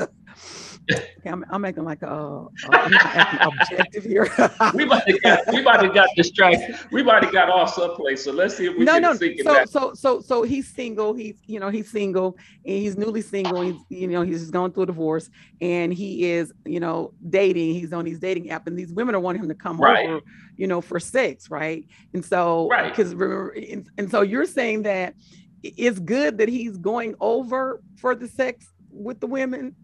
[0.93, 4.31] okay, I'm, I'm acting like a, uh, uh objective here.
[4.75, 6.79] we might have got we might have got distracted.
[6.91, 8.25] We might have got off someplace.
[8.25, 9.15] So let's see if we no, can no.
[9.15, 11.15] Think so so so so he's single.
[11.15, 13.63] He's you know he's single and he's newly single.
[13.63, 15.29] He's you know he's just going through a divorce
[15.61, 17.75] and he is you know dating.
[17.75, 20.09] He's on these dating app and these women are wanting him to come right.
[20.09, 20.21] over
[20.57, 21.87] you know for sex, right?
[22.15, 25.15] And so right because remember and, and so you're saying that
[25.63, 29.75] it's good that he's going over for the sex with the women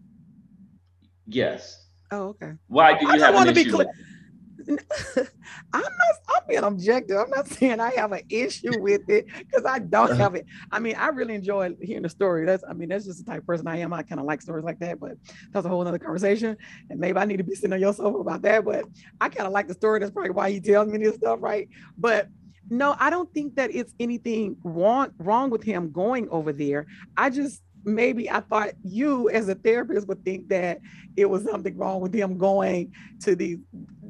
[1.27, 1.85] Yes.
[2.09, 2.53] Oh, okay.
[2.67, 3.87] Why do you I have want to be clear.
[5.73, 5.91] I'm not.
[6.29, 7.17] I'm being objective.
[7.17, 10.23] I'm not saying I have an issue with it because I don't uh-huh.
[10.23, 10.45] have it.
[10.71, 12.45] I mean, I really enjoy hearing the story.
[12.45, 12.63] That's.
[12.67, 13.93] I mean, that's just the type of person I am.
[13.93, 15.13] I kind of like stories like that, but
[15.51, 16.57] that's a whole other conversation.
[16.89, 18.65] And maybe I need to be sitting on your sofa about that.
[18.65, 18.85] But
[19.21, 19.99] I kind of like the story.
[19.99, 21.69] That's probably why he tells me this stuff, right?
[21.97, 22.27] But
[22.69, 26.87] no, I don't think that it's anything wrong wrong with him going over there.
[27.15, 30.79] I just maybe I thought you as a therapist would think that
[31.15, 33.57] it was something wrong with him going to these,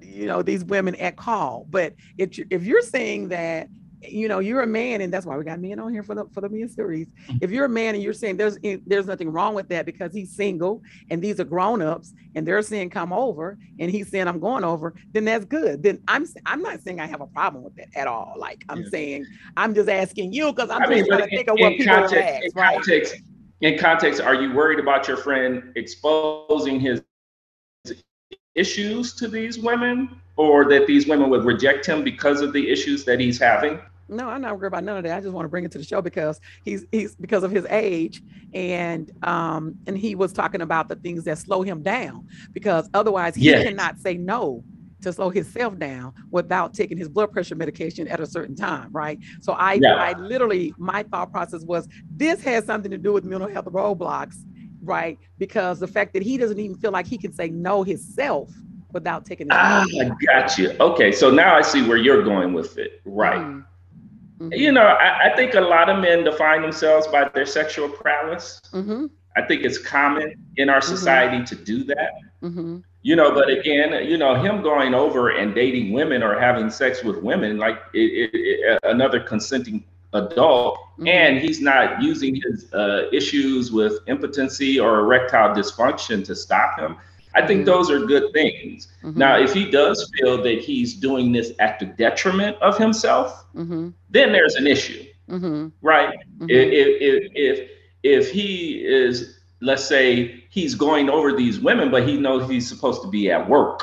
[0.01, 1.65] you know, these women at call.
[1.69, 3.69] But if if you're saying that,
[4.01, 6.25] you know, you're a man, and that's why we got men on here for the
[6.33, 7.07] for the men series.
[7.07, 7.37] Mm-hmm.
[7.41, 10.35] If you're a man and you're saying there's there's nothing wrong with that because he's
[10.35, 14.39] single and these are grown ups and they're saying come over and he's saying I'm
[14.39, 15.83] going over, then that's good.
[15.83, 18.35] Then I'm I'm not saying I have a problem with that at all.
[18.37, 18.89] Like I'm yeah.
[18.89, 21.95] saying I'm just asking you because I'm I mean, trying to think of what people
[21.95, 22.75] context, ask, right?
[22.75, 23.15] Context,
[23.61, 27.01] in context, are you worried about your friend exposing his
[28.57, 33.05] issues to these women or that these women would reject him because of the issues
[33.05, 33.79] that he's having?
[34.09, 35.17] No, I'm not worried about none of that.
[35.17, 37.65] I just want to bring it to the show because he's he's because of his
[37.69, 38.21] age
[38.53, 43.35] and um and he was talking about the things that slow him down because otherwise
[43.35, 43.63] he yes.
[43.63, 44.63] cannot say no
[45.01, 49.19] to slow himself down without taking his blood pressure medication at a certain time, right?
[49.41, 49.95] So I yeah.
[49.95, 54.37] I literally my thought process was this has something to do with mental health roadblocks,
[54.87, 55.19] right?
[55.37, 58.49] Because the fact that he doesn't even feel like he can say no himself
[58.93, 59.47] without taking.
[59.51, 60.75] Ah, I got you.
[60.79, 63.39] Okay, so now I see where you're going with it, right?
[63.39, 64.43] Mm-hmm.
[64.45, 64.53] Mm-hmm.
[64.53, 68.61] You know, I, I, think a lot of men define themselves by their sexual prowess.
[68.71, 69.07] Mm-hmm.
[69.35, 70.95] I think it's common in our mm-hmm.
[70.95, 72.11] society to do that.
[72.43, 72.77] Mm-hmm.
[73.01, 77.03] You know, but again, you know, him going over and dating women or having sex
[77.03, 81.07] with women, like it, it, it, another consenting adult, mm-hmm.
[81.07, 86.97] and he's not using his uh, issues with impotency or erectile dysfunction to stop him.
[87.35, 87.65] I think mm-hmm.
[87.65, 88.87] those are good things.
[89.03, 89.19] Mm-hmm.
[89.19, 93.89] Now, if he does feel that he's doing this at the detriment of himself, mm-hmm.
[94.09, 95.67] then there's an issue, mm-hmm.
[95.81, 96.17] right?
[96.39, 96.49] Mm-hmm.
[96.49, 96.69] If,
[97.01, 97.69] if, if
[98.03, 103.01] if he is, let's say, he's going over these women, but he knows he's supposed
[103.01, 103.81] to be at work,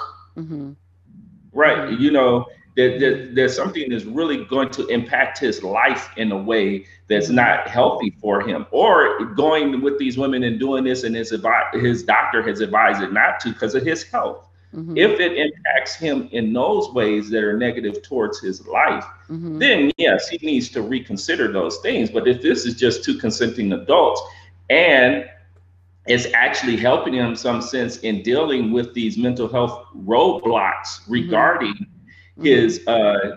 [1.52, 1.98] right?
[1.98, 6.36] You know, that, that there's something that's really going to impact his life in a
[6.36, 11.14] way that's not healthy for him or going with these women and doing this and
[11.14, 11.34] his
[11.74, 14.96] his doctor has advised it not to because of his health mm-hmm.
[14.96, 19.58] if it impacts him in those ways that are negative towards his life mm-hmm.
[19.58, 23.72] then yes he needs to reconsider those things but if this is just two consenting
[23.72, 24.20] adults
[24.70, 25.28] and
[26.06, 31.12] it's actually helping him some sense in dealing with these mental health roadblocks mm-hmm.
[31.12, 31.93] regarding mm-hmm.
[32.40, 33.36] His uh,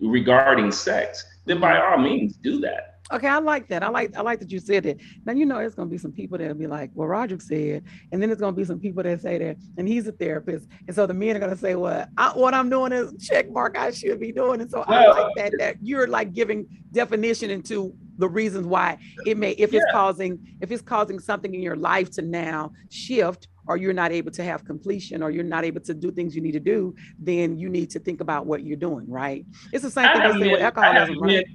[0.00, 2.94] regarding sex, then by all means do that.
[3.12, 3.82] Okay, I like that.
[3.82, 4.98] I like I like that you said it.
[5.26, 8.22] Now you know it's gonna be some people that'll be like, well, Roderick said, and
[8.22, 11.06] then it's gonna be some people that say that, and he's a therapist, and so
[11.06, 14.20] the men are gonna say, well, I, what I'm doing is check mark I should
[14.20, 18.66] be doing, and so I like that that you're like giving definition into the reasons
[18.66, 22.72] why it may if it's causing if it's causing something in your life to now
[22.88, 26.34] shift or you're not able to have completion or you're not able to do things
[26.34, 29.44] you need to do, then you need to think about what you're doing, right?
[29.72, 31.46] It's the same thing with alcoholism, right?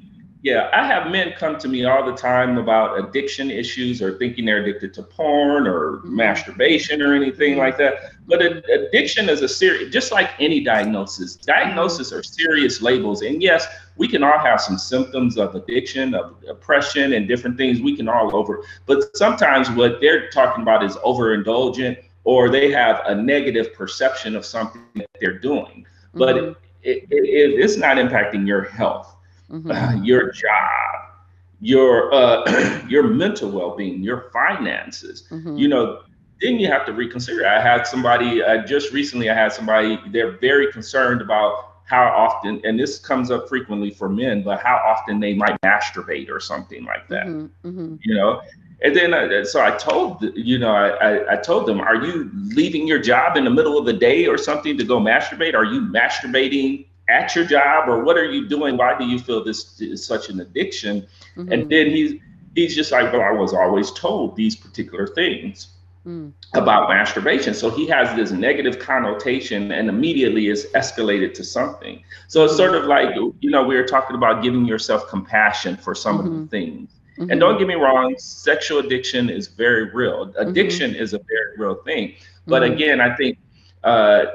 [0.42, 4.46] Yeah, I have men come to me all the time about addiction issues or thinking
[4.46, 6.16] they're addicted to porn or mm-hmm.
[6.16, 8.14] masturbation or anything like that.
[8.26, 11.36] But addiction is a serious, just like any diagnosis.
[11.36, 13.68] Diagnosis are serious labels, and yes,
[14.00, 17.80] we can all have some symptoms of addiction, of oppression, and different things.
[17.82, 23.02] We can all over, but sometimes what they're talking about is overindulgent, or they have
[23.06, 25.86] a negative perception of something that they're doing.
[26.16, 26.52] But mm-hmm.
[26.82, 29.16] it, it, it, it's not impacting your health
[29.52, 30.04] mm-hmm.
[30.04, 31.14] your job,
[31.60, 35.28] your uh, your mental well-being, your finances.
[35.30, 35.58] Mm-hmm.
[35.58, 36.02] You know,
[36.42, 37.46] then you have to reconsider.
[37.48, 39.30] I had somebody uh, just recently.
[39.30, 40.00] I had somebody.
[40.08, 44.80] They're very concerned about how often, and this comes up frequently for men, but how
[44.86, 47.26] often they might masturbate or something like that.
[47.26, 47.68] Mm-hmm.
[47.68, 47.96] mm-hmm.
[48.04, 48.42] You know,
[48.82, 52.30] and then uh, so I told you know I, I, I told them, are you
[52.34, 55.56] leaving your job in the middle of the day or something to go masturbate?
[55.56, 58.78] Are you masturbating at your job or what are you doing?
[58.78, 61.08] Why do you feel this is such an addiction?
[61.36, 61.52] Mm-hmm.
[61.52, 62.22] And then he's
[62.54, 65.70] he's just like, well, I was always told these particular things
[66.06, 66.34] mm.
[66.54, 67.54] about masturbation.
[67.54, 72.04] So he has this negative connotation and immediately is escalated to something.
[72.28, 75.96] So it's sort of like, you know, we were talking about giving yourself compassion for
[75.96, 76.28] some mm-hmm.
[76.28, 76.48] of the mm-hmm.
[76.48, 76.90] things.
[77.18, 77.32] Mm-hmm.
[77.32, 80.28] And don't get me wrong, sexual addiction is very real.
[80.28, 80.50] Mm-hmm.
[80.50, 82.16] Addiction is a very real thing.
[82.48, 82.74] But mm-hmm.
[82.74, 83.38] again, I think
[83.84, 84.26] uh,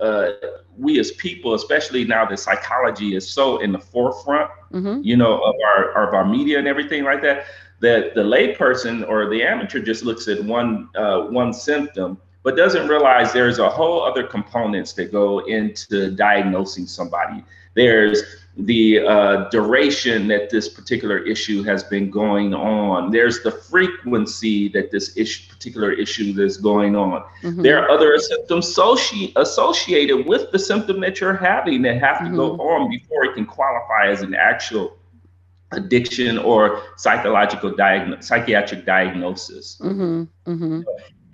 [0.00, 0.32] uh,
[0.76, 5.02] we as people, especially now that psychology is so in the forefront, mm-hmm.
[5.02, 7.46] you know, of our of our media and everything like that,
[7.82, 12.88] that the layperson or the amateur just looks at one uh, one symptom, but doesn't
[12.88, 17.44] realize there's a whole other components that go into diagnosing somebody.
[17.74, 18.22] There's
[18.56, 23.10] the uh, duration that this particular issue has been going on.
[23.10, 27.24] There's the frequency that this issue, particular issue is going on.
[27.42, 27.62] Mm-hmm.
[27.62, 32.24] There are other symptoms associ- associated with the symptom that you're having that have to
[32.26, 32.36] mm-hmm.
[32.36, 34.98] go on before it can qualify as an actual
[35.72, 39.78] addiction or psychological diagnosis, psychiatric diagnosis.
[39.80, 40.50] Mm-hmm.
[40.50, 40.80] mm-hmm.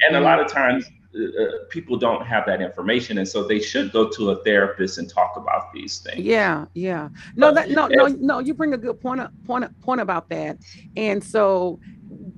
[0.01, 3.91] And a lot of times uh, people don't have that information, and so they should
[3.93, 6.21] go to a therapist and talk about these things.
[6.21, 7.09] Yeah, yeah.
[7.35, 8.39] No, that no, no, no.
[8.39, 10.59] You bring a good point point point about that,
[10.97, 11.81] and so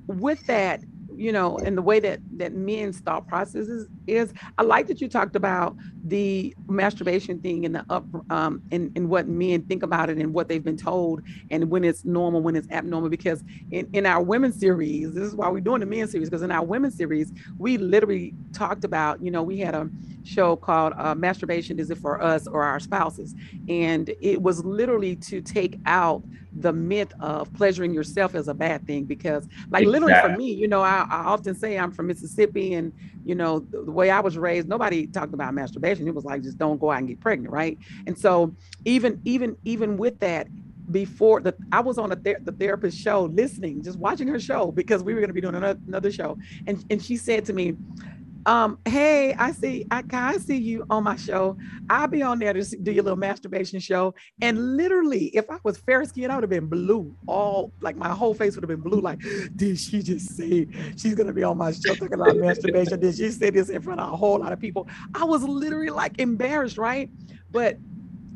[0.07, 0.81] with that,
[1.15, 5.07] you know, and the way that that men's thought processes is I like that you
[5.07, 10.09] talked about the masturbation thing and the up um and, and what men think about
[10.09, 13.09] it and what they've been told and when it's normal, when it's abnormal.
[13.09, 16.43] Because in, in our women's series, this is why we're doing the men series, because
[16.43, 19.89] in our women's series, we literally talked about, you know, we had a
[20.23, 23.35] show called uh, Masturbation Is It For Us or Our Spouses?
[23.67, 28.85] And it was literally to take out the myth of pleasuring yourself as a bad
[28.85, 29.85] thing because like exactly.
[29.87, 32.91] literally for me you know I, I, often say i'm from mississippi and
[33.23, 36.07] you know the, the, way i was raised nobody talked about masturbation.
[36.07, 37.77] It was like just don't go out and get pregnant right?
[38.07, 40.47] And so even even even with that
[40.91, 44.71] before the I was on a ther- the therapist show listening, just watching her show
[44.71, 47.53] because we were going to be doing another, another show, and and she said to
[47.53, 47.75] me,
[48.45, 51.57] um, hey, I see, I, I see you on my show.
[51.89, 54.15] I'll be on there to do your little masturbation show.
[54.41, 57.15] And literally, if I was fair skinned, I would have been blue.
[57.27, 59.01] All like my whole face would have been blue.
[59.01, 59.19] Like,
[59.55, 62.99] did she just say she's gonna be on my show talking about masturbation?
[62.99, 64.87] Did she say this in front of a whole lot of people?
[65.13, 67.09] I was literally like embarrassed, right?
[67.51, 67.77] But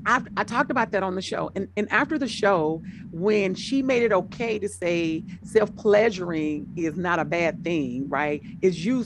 [0.05, 1.51] I, I, talked about that on the show.
[1.55, 6.95] And, and after the show, when she made it okay to say self pleasuring is
[6.95, 8.43] not a bad thing, right?
[8.61, 9.05] It's you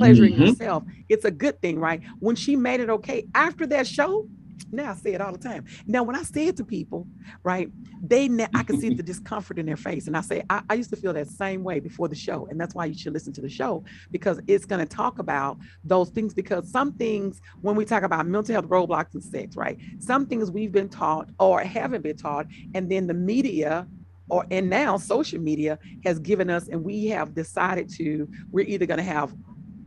[0.00, 0.44] pleasuring mm-hmm.
[0.44, 2.00] yourself, it's a good thing, right?
[2.18, 4.26] When she made it okay after that show,
[4.72, 5.64] now I say it all the time.
[5.86, 7.06] Now, when I say it to people,
[7.42, 7.70] right,
[8.02, 10.90] they I can see the discomfort in their face, and I say I, I, used
[10.90, 13.40] to feel that same way before the show, and that's why you should listen to
[13.40, 16.34] the show because it's going to talk about those things.
[16.34, 20.50] Because some things, when we talk about mental health roadblocks and sex, right, some things
[20.50, 23.86] we've been taught or haven't been taught, and then the media
[24.28, 28.86] or and now social media has given us and we have decided to we're either
[28.86, 29.34] going to have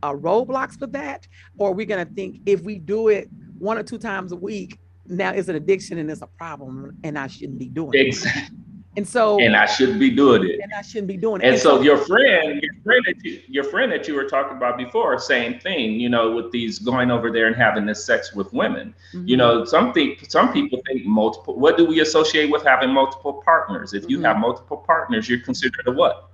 [0.04, 3.82] uh, roadblocks for that, or we're going to think if we do it one or
[3.82, 7.58] two times a week, now it's an addiction and it's a problem, and I shouldn't
[7.58, 8.42] be doing exactly.
[8.42, 8.60] it.
[8.96, 10.60] And so, and I shouldn't be doing it.
[10.62, 11.46] And I shouldn't be doing it.
[11.46, 14.28] And, and so, so, your friend, your friend that you, your friend that you were
[14.28, 15.98] talking about before, same thing.
[15.98, 18.94] You know, with these going over there and having this sex with women.
[19.12, 19.26] Mm-hmm.
[19.26, 21.58] You know, some think some people think multiple.
[21.58, 23.94] What do we associate with having multiple partners?
[23.94, 24.26] If you mm-hmm.
[24.26, 26.30] have multiple partners, you're considered a what?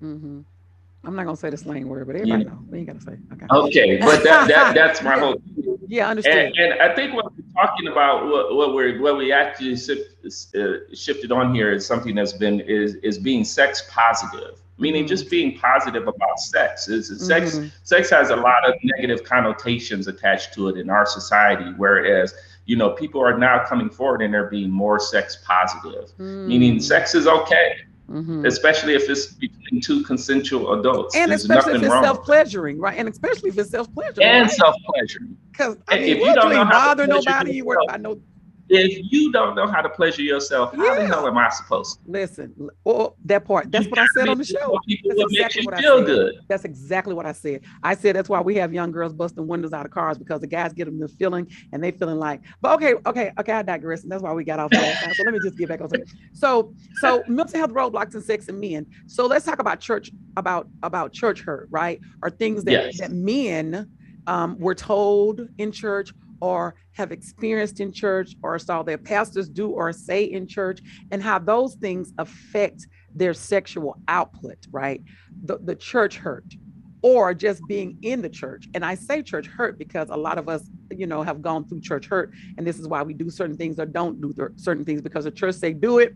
[0.00, 0.42] Mm-hmm.
[1.02, 2.50] I'm not gonna say the slang word, but everybody yeah.
[2.50, 2.58] know.
[2.68, 3.16] We ain't gotta say.
[3.32, 3.46] Okay.
[3.50, 5.34] Okay, but that, that that's my whole.
[5.34, 5.78] Thing.
[5.88, 6.54] Yeah, I understand.
[6.58, 10.54] And, and, I think what we're talking about, what, what we're what we actually shift,
[10.54, 15.08] uh, shifted on here is something that's been is is being sex positive, meaning mm-hmm.
[15.08, 16.88] just being positive about sex.
[16.88, 17.68] Is sex mm-hmm.
[17.82, 22.34] sex has a lot of negative connotations attached to it in our society, whereas
[22.66, 26.46] you know people are now coming forward and they're being more sex positive, mm.
[26.46, 27.76] meaning sex is okay
[28.10, 28.44] Mm-hmm.
[28.44, 31.14] Especially if it's between two consensual adults.
[31.14, 32.98] And There's especially if it's self pleasuring, right?
[32.98, 34.26] And especially if it's self pleasuring.
[34.26, 34.50] And right?
[34.50, 35.36] self pleasuring.
[35.52, 38.20] Because I mean, if you don't know how bother nobody, you work by no
[38.70, 41.00] if you don't know how to pleasure yourself, how yeah.
[41.00, 42.10] the hell am I supposed to?
[42.10, 43.70] Listen, oh, that part.
[43.70, 44.78] That's you what I said on the show.
[44.86, 46.06] That's exactly what I said.
[46.06, 46.34] Good.
[46.48, 47.62] That's exactly what I said.
[47.82, 50.46] I said that's why we have young girls busting windows out of cars because the
[50.46, 54.02] guys get them the feeling and they feeling like, but okay, okay, okay, I digress.
[54.02, 55.14] And that's why we got off that.
[55.16, 56.08] so let me just get back on it.
[56.32, 58.86] So, so mental health roadblocks and sex and men.
[59.06, 62.00] So let's talk about church, about about church hurt, right?
[62.22, 63.00] Or things that, yes.
[63.00, 63.90] that men
[64.26, 69.68] um, were told in church or have experienced in church or saw their pastors do
[69.68, 75.02] or say in church and how those things affect their sexual output, right?
[75.44, 76.44] The, the church hurt
[77.02, 78.68] or just being in the church.
[78.74, 81.80] And I say church hurt because a lot of us, you know, have gone through
[81.80, 82.32] church hurt.
[82.58, 85.30] And this is why we do certain things or don't do certain things because the
[85.30, 86.14] church say do it.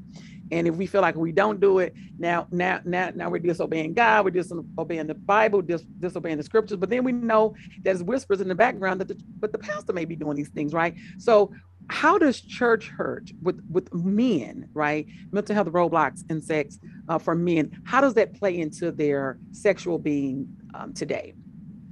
[0.50, 3.94] And if we feel like we don't do it, now, now, now, now we're disobeying
[3.94, 6.76] God, we're disobeying the Bible, dis- disobeying the scriptures.
[6.76, 10.04] But then we know there's whispers in the background that the, but the pastor may
[10.04, 10.94] be doing these things, right?
[11.18, 11.52] So
[11.88, 16.78] how does church hurt with with men right mental health roadblocks and sex
[17.09, 21.35] uh, for men how does that play into their sexual being um, today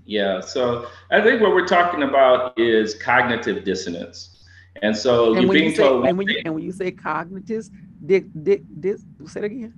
[0.05, 4.32] yeah so i think what we're talking about is cognitive dissonance
[4.81, 6.91] and so and you're being you say, told and when, you, and when you say
[6.91, 7.69] cognitive
[8.07, 9.75] dick dick this say it again?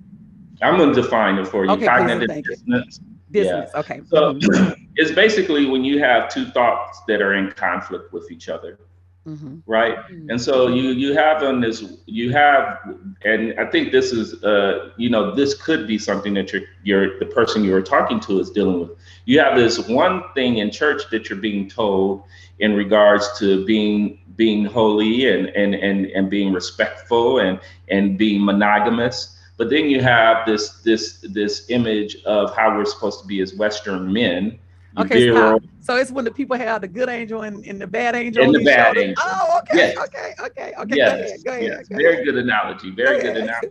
[0.61, 1.71] I'm going to define it for you.
[1.71, 2.99] Okay, cognitive please, dissonance.
[3.31, 3.79] Dissonance yeah.
[3.79, 4.01] okay.
[4.05, 4.39] So
[4.95, 8.79] it's basically when you have two thoughts that are in conflict with each other
[9.27, 9.57] Mm-hmm.
[9.65, 9.97] right?
[9.97, 10.29] Mm-hmm.
[10.29, 14.91] and so you you have on this you have and i think this is uh
[14.97, 18.39] you know this could be something that you're you're the person you are talking to
[18.39, 18.91] is dealing with.
[19.25, 22.23] You have this one thing in church that you're being told
[22.59, 28.43] in regards to being being holy and and and, and being respectful and and being
[28.43, 33.41] monogamous but then you have this this this image of how we're supposed to be
[33.41, 34.59] as western men
[34.97, 35.61] Okay, stop.
[35.81, 38.43] So it's when the people have the good angel and, and the bad angel.
[38.43, 39.15] And the bad angel.
[39.25, 39.97] Oh, okay, yes.
[39.97, 40.95] okay, okay, okay.
[40.95, 41.17] Yes.
[41.17, 41.87] Go ahead, go ahead, yes.
[41.89, 42.91] Go Very good analogy.
[42.91, 43.69] Very good analogy.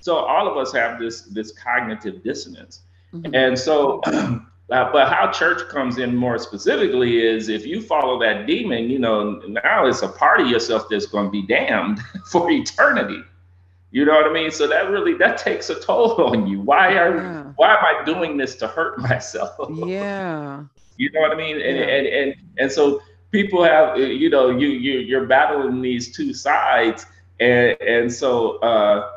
[0.00, 2.82] So all of us have this this cognitive dissonance,
[3.14, 3.34] mm-hmm.
[3.34, 4.02] and so
[4.70, 8.98] Uh, but how church comes in more specifically is if you follow that demon, you
[8.98, 12.00] know, now it's a part of yourself that's going to be damned
[12.30, 13.22] for eternity.
[13.90, 14.50] You know what I mean?
[14.50, 16.60] So that really that takes a toll on you.
[16.60, 17.42] Why are yeah.
[17.56, 19.54] why am I doing this to hurt myself?
[19.86, 20.64] Yeah.
[20.96, 21.60] you know what I mean?
[21.60, 21.84] And, yeah.
[21.84, 27.06] and and and so people have you know you you you're battling these two sides,
[27.38, 29.10] and and so uh,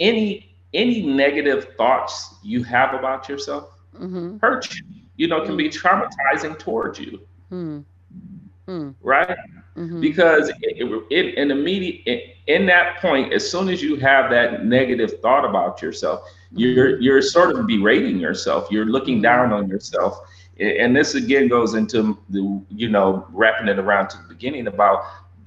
[0.00, 4.36] any any negative thoughts you have about yourself mm-hmm.
[4.38, 4.84] hurt you.
[5.16, 5.78] You know, can be mm.
[5.78, 7.20] traumatizing towards you.
[7.52, 8.90] Mm-hmm.
[9.02, 9.36] Right?
[9.76, 10.00] Mm-hmm.
[10.00, 15.20] Because it, it, in immediate in that point, as soon as you have that negative
[15.20, 17.02] thought about yourself, you're mm-hmm.
[17.02, 18.68] you're sort of berating yourself.
[18.70, 19.22] You're looking mm-hmm.
[19.22, 20.18] down on yourself,
[20.58, 25.04] and this again goes into the you know wrapping it around to the beginning about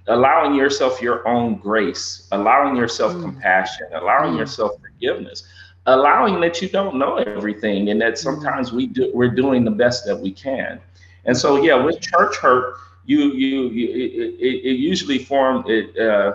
[0.08, 3.22] allowing yourself your own grace, allowing yourself mm.
[3.22, 4.40] compassion, allowing mm.
[4.40, 5.44] yourself forgiveness,
[5.86, 8.18] allowing that you don't know everything, and that mm.
[8.18, 10.80] sometimes we do we're doing the best that we can.
[11.26, 12.76] And so yeah, with church hurt
[13.06, 16.34] you you, you it, it, usually form it uh,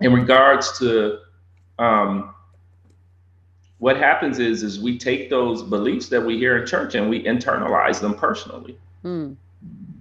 [0.00, 1.20] in regards to
[1.78, 2.34] um,
[3.78, 7.24] what happens is is we take those beliefs that we hear in church and we
[7.24, 8.78] internalize them personally.
[9.04, 9.36] Mm.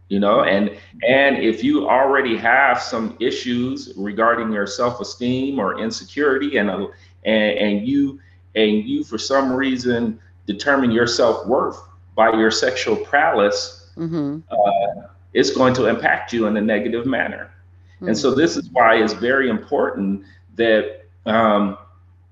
[0.09, 0.77] You know, and
[1.07, 6.89] and if you already have some issues regarding your self-esteem or insecurity, and and,
[7.25, 8.19] and you
[8.55, 11.81] and you for some reason determine your self-worth
[12.15, 14.39] by your sexual prowess, mm-hmm.
[14.51, 17.51] uh, it's going to impact you in a negative manner.
[17.95, 18.09] Mm-hmm.
[18.09, 18.39] And so hmm.
[18.39, 20.25] this is why it's very important
[20.55, 21.77] that um,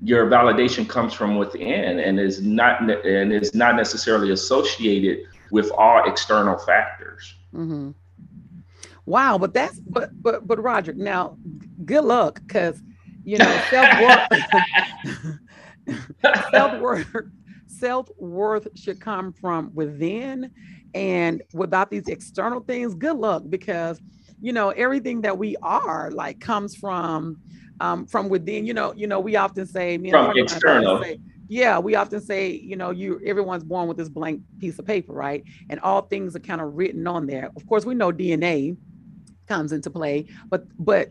[0.02, 6.10] your validation comes from within and is not and is not necessarily associated with all
[6.10, 7.36] external factors.
[7.54, 7.92] Mm-hmm.
[9.06, 11.38] Wow, but that's but but but Roger, now
[11.86, 12.82] good luck because
[13.24, 15.38] you know self worth
[16.52, 17.08] self worth
[17.68, 20.52] self worth should come from within
[20.94, 24.00] and without these external things good luck because
[24.42, 27.38] you know everything that we are like comes from
[27.80, 28.66] um from within.
[28.66, 31.02] You know you know we often say from external.
[31.02, 34.86] say, yeah we often say you know you everyone's born with this blank piece of
[34.86, 35.44] paper right?
[35.70, 37.52] And all things are kind of written on there.
[37.56, 38.76] Of course we know dna
[39.48, 41.10] comes into play but but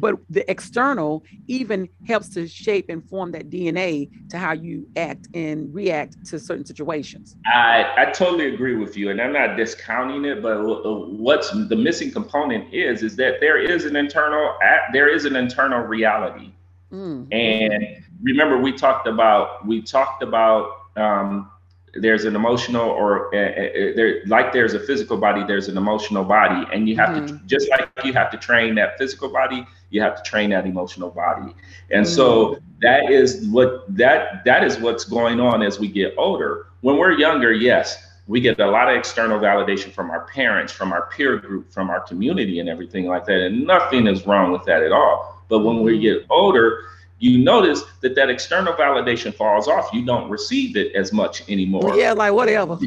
[0.00, 5.28] but the external even helps to shape and form that DNA to how you act
[5.34, 7.36] and react to certain situations.
[7.46, 10.42] I, I totally agree with you, and I'm not discounting it.
[10.42, 14.56] But what's the missing component is is that there is an internal
[14.92, 16.52] there is an internal reality,
[16.92, 17.32] mm.
[17.32, 21.50] and remember we talked about we talked about um,
[21.94, 26.24] there's an emotional or uh, uh, there like there's a physical body there's an emotional
[26.24, 27.26] body and you have mm-hmm.
[27.26, 30.66] to just like you have to train that physical body you have to train that
[30.66, 31.54] emotional body
[31.90, 32.14] and mm-hmm.
[32.14, 36.96] so that is what that that is what's going on as we get older when
[36.96, 41.06] we're younger yes we get a lot of external validation from our parents from our
[41.06, 44.82] peer group from our community and everything like that and nothing is wrong with that
[44.82, 45.84] at all but when mm-hmm.
[45.84, 46.84] we get older
[47.18, 49.90] you notice that that external validation falls off.
[49.92, 51.96] You don't receive it as much anymore.
[51.96, 52.78] Yeah, like whatever.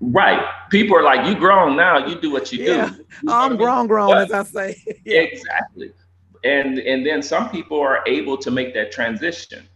[0.00, 0.44] Right.
[0.70, 2.88] People are like, you grown now, you do what you yeah.
[2.88, 3.04] do.
[3.22, 5.00] You I'm grown, grown, but, as I say.
[5.04, 5.20] yeah.
[5.20, 5.92] Exactly.
[6.44, 9.68] And and then some people are able to make that transition.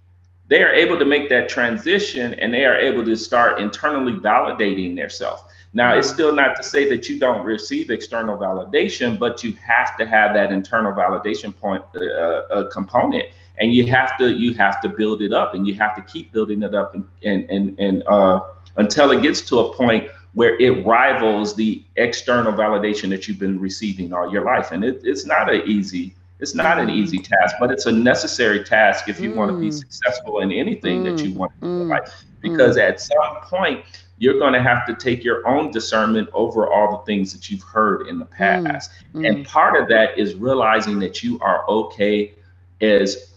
[0.48, 4.96] They are able to make that transition and they are able to start internally validating
[4.96, 5.42] themselves.
[5.72, 9.96] Now, it's still not to say that you don't receive external validation, but you have
[9.98, 13.26] to have that internal validation point uh, uh, component
[13.58, 16.32] and you have to you have to build it up and you have to keep
[16.32, 18.40] building it up and and and, and uh,
[18.76, 23.58] until it gets to a point where it rivals the external validation that you've been
[23.58, 27.56] receiving all your life and it, it's not an easy it's not an easy task
[27.58, 29.36] but it's a necessary task if you mm.
[29.36, 31.16] want to be successful in anything mm.
[31.16, 31.90] that you want to do in mm.
[31.90, 32.86] life because mm.
[32.86, 33.82] at some point
[34.18, 37.62] you're going to have to take your own discernment over all the things that you've
[37.62, 38.30] heard in the mm.
[38.32, 39.46] past and mm.
[39.46, 42.34] part of that is realizing that you are okay
[42.82, 43.32] as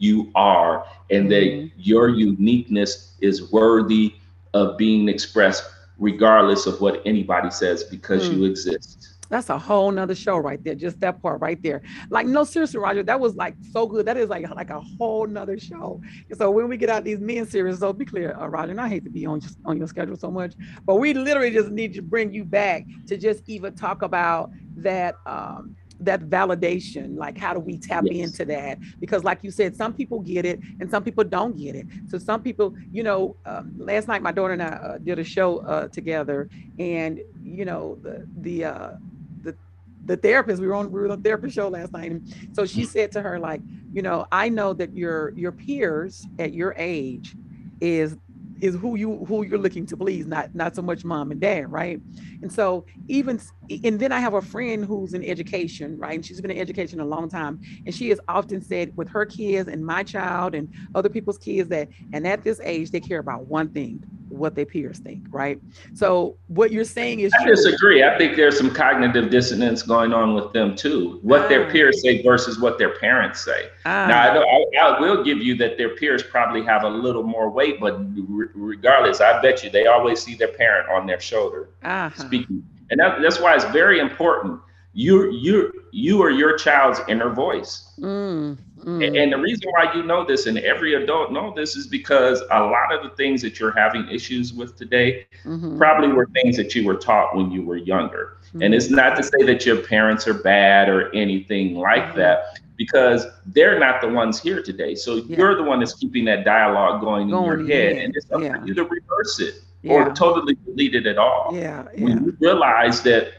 [0.00, 1.66] you are and mm-hmm.
[1.66, 4.14] that your uniqueness is worthy
[4.54, 5.64] of being expressed
[5.98, 8.38] regardless of what anybody says because mm.
[8.38, 12.26] you exist that's a whole nother show right there just that part right there like
[12.26, 15.58] no seriously roger that was like so good that is like like a whole nother
[15.58, 16.00] show
[16.36, 18.88] so when we get out these men series so be clear uh, roger and i
[18.88, 21.94] hate to be on just on your schedule so much but we literally just need
[21.94, 27.52] to bring you back to just even talk about that um that validation like how
[27.52, 28.28] do we tap yes.
[28.28, 28.78] into that?
[28.98, 31.86] Because like you said some people get it and some people don't get it.
[32.08, 35.24] So some people you know um, last night my daughter and i uh, did a
[35.24, 36.48] show uh, together
[36.78, 38.90] and you know the the uh,
[39.42, 39.54] the
[40.06, 42.64] the therapist we were on we were on a therapist show last night and so
[42.64, 43.60] she said to her like
[43.92, 47.34] you know i know that your your peers at your age
[47.80, 48.16] is
[48.60, 51.70] is who you who you're looking to please not not so much mom and dad
[51.70, 52.00] right?
[52.42, 53.40] And so even
[53.84, 56.14] and then i have a friend who's in education right?
[56.14, 57.58] And she's been in education a long time.
[57.86, 61.68] And she has often said with her kids and my child and other people's kids
[61.70, 64.02] that and at this age they care about one thing
[64.40, 65.60] what their peers think, right?
[65.94, 67.54] So what you're saying is I true.
[67.54, 68.02] disagree.
[68.02, 71.20] I think there's some cognitive dissonance going on with them too.
[71.22, 71.48] What ah.
[71.48, 73.68] their peers say versus what their parents say.
[73.84, 74.06] Ah.
[74.08, 77.50] Now I, I, I, will give you that their peers probably have a little more
[77.50, 81.70] weight, but re- regardless, I bet you they always see their parent on their shoulder
[81.82, 82.10] uh-huh.
[82.24, 84.58] speaking, and that, that's why it's very important.
[84.92, 87.92] You you you are your child's inner voice.
[88.00, 88.58] Mm.
[88.84, 89.22] Mm.
[89.22, 92.60] And the reason why you know this and every adult know this is because a
[92.60, 95.78] lot of the things that you're having issues with today mm-hmm.
[95.78, 98.38] probably were things that you were taught when you were younger.
[98.48, 98.62] Mm-hmm.
[98.62, 102.18] And it's not to say that your parents are bad or anything like mm-hmm.
[102.18, 104.94] that because they're not the ones here today.
[104.94, 105.36] So yeah.
[105.36, 107.98] you're the one that's keeping that dialogue going, going in your head.
[107.98, 108.56] And it's up yeah.
[108.56, 109.92] to you to reverse it yeah.
[109.92, 111.50] or totally delete it at all.
[111.52, 111.84] Yeah.
[111.98, 113.34] When you realize that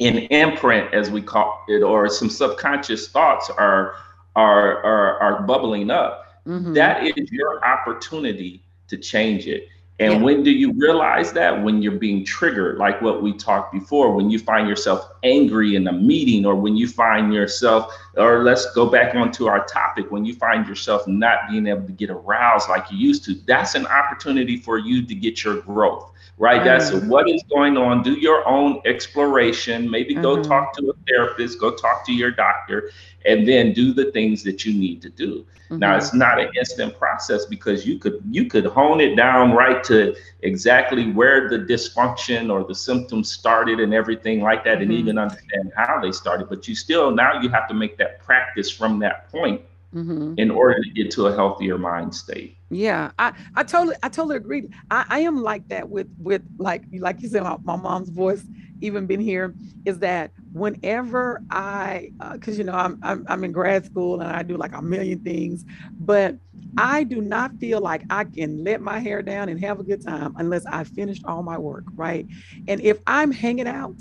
[0.00, 3.96] an imprint, as we call it, or some subconscious thoughts are
[4.36, 6.72] are are, are bubbling up, mm-hmm.
[6.74, 9.68] that is your opportunity to change it.
[9.98, 10.20] And yeah.
[10.20, 11.64] when do you realize that?
[11.64, 15.88] When you're being triggered, like what we talked before, when you find yourself angry in
[15.88, 20.26] a meeting, or when you find yourself, or let's go back onto our topic, when
[20.26, 23.86] you find yourself not being able to get aroused like you used to, that's an
[23.86, 26.62] opportunity for you to get your growth right?
[26.62, 27.08] That's mm-hmm.
[27.08, 28.02] what is going on.
[28.02, 29.90] Do your own exploration.
[29.90, 30.22] Maybe mm-hmm.
[30.22, 32.90] go talk to a therapist, go talk to your doctor,
[33.26, 35.44] and then do the things that you need to do.
[35.66, 35.78] Mm-hmm.
[35.78, 39.82] Now it's not an instant process because you could you could hone it down right
[39.84, 45.00] to exactly where the dysfunction or the symptoms started and everything like that, and mm-hmm.
[45.00, 46.48] even understand how they started.
[46.48, 49.60] But you still now you have to make that practice from that point
[49.92, 50.34] mm-hmm.
[50.36, 52.56] in order to get to a healthier mind state.
[52.70, 54.68] Yeah, I, I totally I totally agree.
[54.90, 58.44] I, I am like that with with like like you said, my, my mom's voice
[58.80, 59.54] even been here
[59.84, 64.30] is that whenever I because uh, you know I'm, I'm I'm in grad school and
[64.30, 65.64] I do like a million things,
[65.98, 66.36] but
[66.76, 70.02] I do not feel like I can let my hair down and have a good
[70.02, 72.26] time unless I finished all my work, right?
[72.66, 73.96] And if I'm hanging out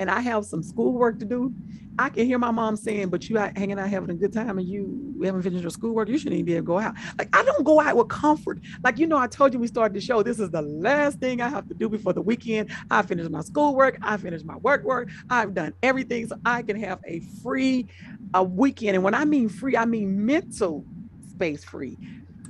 [0.00, 1.52] and I have some schoolwork to do,
[1.98, 4.58] I can hear my mom saying, but you out hanging out having a good time
[4.58, 6.94] and you haven't finished your schoolwork, you shouldn't even be able to go out.
[7.18, 8.60] Like I don't go out with comfort.
[8.84, 10.22] Like, you know, I told you we started the show.
[10.22, 12.70] This is the last thing I have to do before the weekend.
[12.90, 16.78] I finished my schoolwork, I finished my work work, I've done everything so I can
[16.80, 17.88] have a free
[18.34, 18.94] a weekend.
[18.94, 20.84] And when I mean free, I mean mental
[21.30, 21.96] space free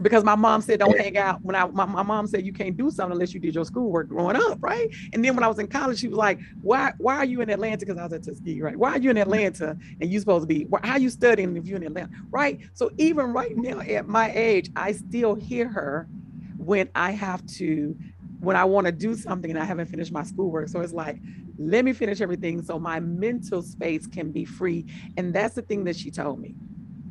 [0.03, 2.77] because my mom said don't hang out when I my, my mom said you can't
[2.77, 4.87] do something unless you did your schoolwork growing up, right?
[5.13, 7.51] And then when I was in college, she was like, "Why why are you in
[7.51, 8.77] Atlanta?" Because I was at Tuskegee, right?
[8.77, 10.67] Why are you in Atlanta and you supposed to be?
[10.69, 12.61] Why, how are you studying if you're in Atlanta, right?
[12.75, 16.09] So even right now at my age, I still hear her
[16.57, 17.97] when I have to
[18.41, 20.69] when I want to do something and I haven't finished my schoolwork.
[20.69, 21.21] So it's like,
[21.59, 24.87] let me finish everything so my mental space can be free.
[25.17, 26.55] And that's the thing that she told me.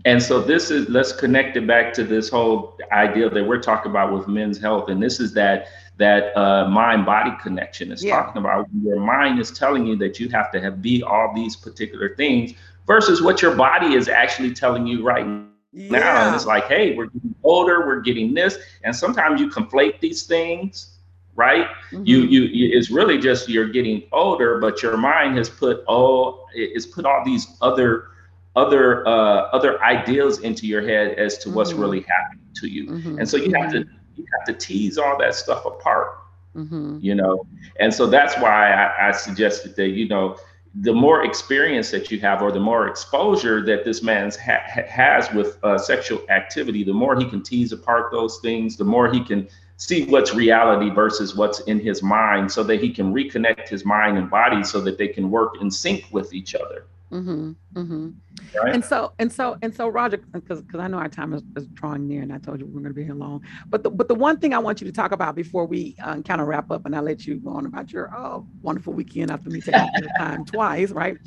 [0.05, 3.91] And so this is let's connect it back to this whole idea that we're talking
[3.91, 5.67] about with men's health, and this is that
[5.97, 7.91] that uh, mind body connection.
[7.91, 8.17] is yeah.
[8.17, 11.55] talking about your mind is telling you that you have to have be all these
[11.55, 12.53] particular things
[12.85, 15.25] versus what your body is actually telling you right
[15.73, 15.89] yeah.
[15.89, 16.27] now.
[16.27, 20.23] And it's like, hey, we're getting older, we're getting this, and sometimes you conflate these
[20.23, 20.97] things
[21.37, 21.67] right?
[21.91, 22.03] Mm-hmm.
[22.03, 26.85] You, you, it's really just you're getting older, but your mind has put oh, it's
[26.85, 28.07] put all these other
[28.57, 31.81] other uh, other ideas into your head as to what's mm-hmm.
[31.81, 33.19] really happening to you mm-hmm.
[33.19, 33.93] and so you have to mm-hmm.
[34.15, 36.17] you have to tease all that stuff apart
[36.55, 36.97] mm-hmm.
[36.99, 37.45] you know
[37.79, 40.37] and so that's why I, I, suggested that you know
[40.81, 45.31] the more experience that you have or the more exposure that this man ha- has
[45.33, 49.23] with uh, sexual activity the more he can tease apart those things the more he
[49.23, 49.47] can
[49.77, 54.17] see what's reality versus what's in his mind so that he can reconnect his mind
[54.17, 58.09] and body so that they can work in sync with each other Mm-hmm, mm-hmm.
[58.55, 58.73] Right?
[58.73, 61.67] And so and so and so, Roger, because because I know our time is, is,
[61.67, 63.41] drawing near, and I told you we are going to be here long.
[63.67, 66.21] But the but the one thing I want you to talk about before we uh,
[66.21, 69.31] kind of wrap up, and I let you go on about your uh, wonderful weekend
[69.31, 71.17] after me taking your time twice, right?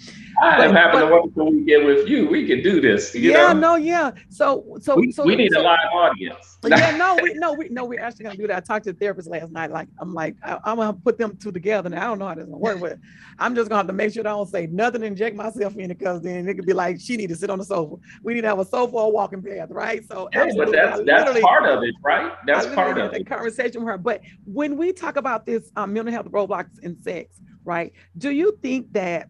[0.42, 2.28] I am having a wonderful weekend with you.
[2.28, 3.14] We can do this.
[3.14, 3.61] yeah, know?
[3.61, 4.12] no, yeah.
[4.28, 6.58] So so we, so we need so, a live audience.
[6.66, 8.56] yeah, no, we no we no we're actually going to do that.
[8.56, 9.70] I talked to the therapist last night.
[9.70, 11.88] Like I'm like I, am gonna put them two together.
[11.88, 12.98] Now I don't know how this gonna work, but
[13.38, 15.98] I'm just gonna have to make sure I don't say nothing, inject myself in it,
[15.98, 17.96] because then it could be like she need to sit on the sofa.
[18.22, 20.05] We need to have a sofa or walking path, right?
[20.11, 22.32] So yeah, but that's that's part of it, right?
[22.46, 23.26] That's part of it.
[23.26, 23.98] Conversation with her.
[23.98, 27.92] But when we talk about this um, mental health roadblocks and sex, right?
[28.18, 29.28] Do you think that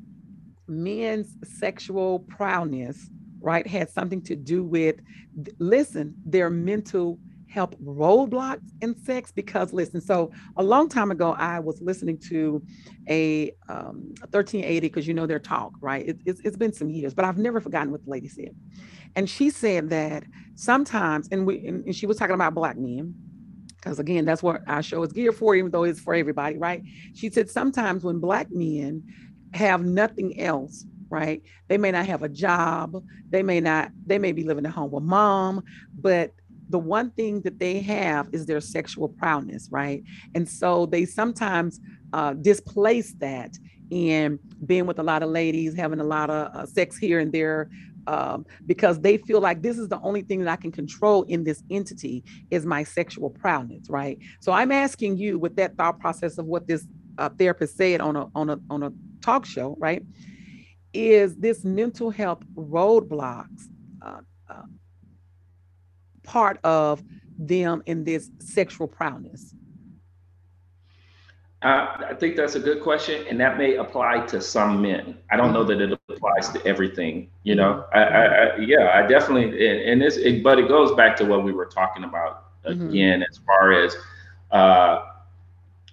[0.69, 3.11] men's sexual prowess,
[3.41, 4.97] right, had something to do with
[5.59, 7.19] listen their mental
[7.51, 9.33] help roadblocks in sex?
[9.33, 12.63] Because listen, so a long time ago, I was listening to
[13.09, 16.09] a um, 1380 because you know their talk, right?
[16.09, 18.55] It, it's, it's been some years, but I've never forgotten what the lady said.
[19.17, 20.25] And she said that
[20.55, 23.15] sometimes, and we and she was talking about black men,
[23.77, 26.83] because again, that's what our show is geared for, even though it's for everybody, right?
[27.15, 29.03] She said sometimes when black men
[29.53, 34.31] have nothing else right they may not have a job they may not they may
[34.31, 35.61] be living at home with mom
[35.99, 36.33] but
[36.71, 40.03] the one thing that they have is their sexual prowess right
[40.35, 41.81] and so they sometimes
[42.13, 43.57] uh, displace that
[43.91, 47.33] in being with a lot of ladies having a lot of uh, sex here and
[47.33, 47.69] there
[48.07, 51.45] um, because they feel like this is the only thing that I can control in
[51.45, 54.19] this entity is my sexual prowess, right?
[54.41, 56.87] So I'm asking you with that thought process of what this
[57.19, 60.03] uh, therapist said on a on a on a talk show, right?
[60.93, 63.69] Is this mental health roadblocks
[64.03, 64.63] uh, uh,
[66.31, 67.03] part of
[67.37, 69.53] them in this sexual prowess?
[71.63, 75.19] Uh, I think that's a good question, and that may apply to some men.
[75.31, 77.29] I don't know that it applies to everything.
[77.43, 77.99] You know, mm-hmm.
[77.99, 81.45] I, I, I yeah, I definitely, and this, it, but it goes back to what
[81.45, 82.89] we were talking about mm-hmm.
[82.89, 83.31] again, mm-hmm.
[83.31, 83.97] as far as
[84.53, 85.07] uh,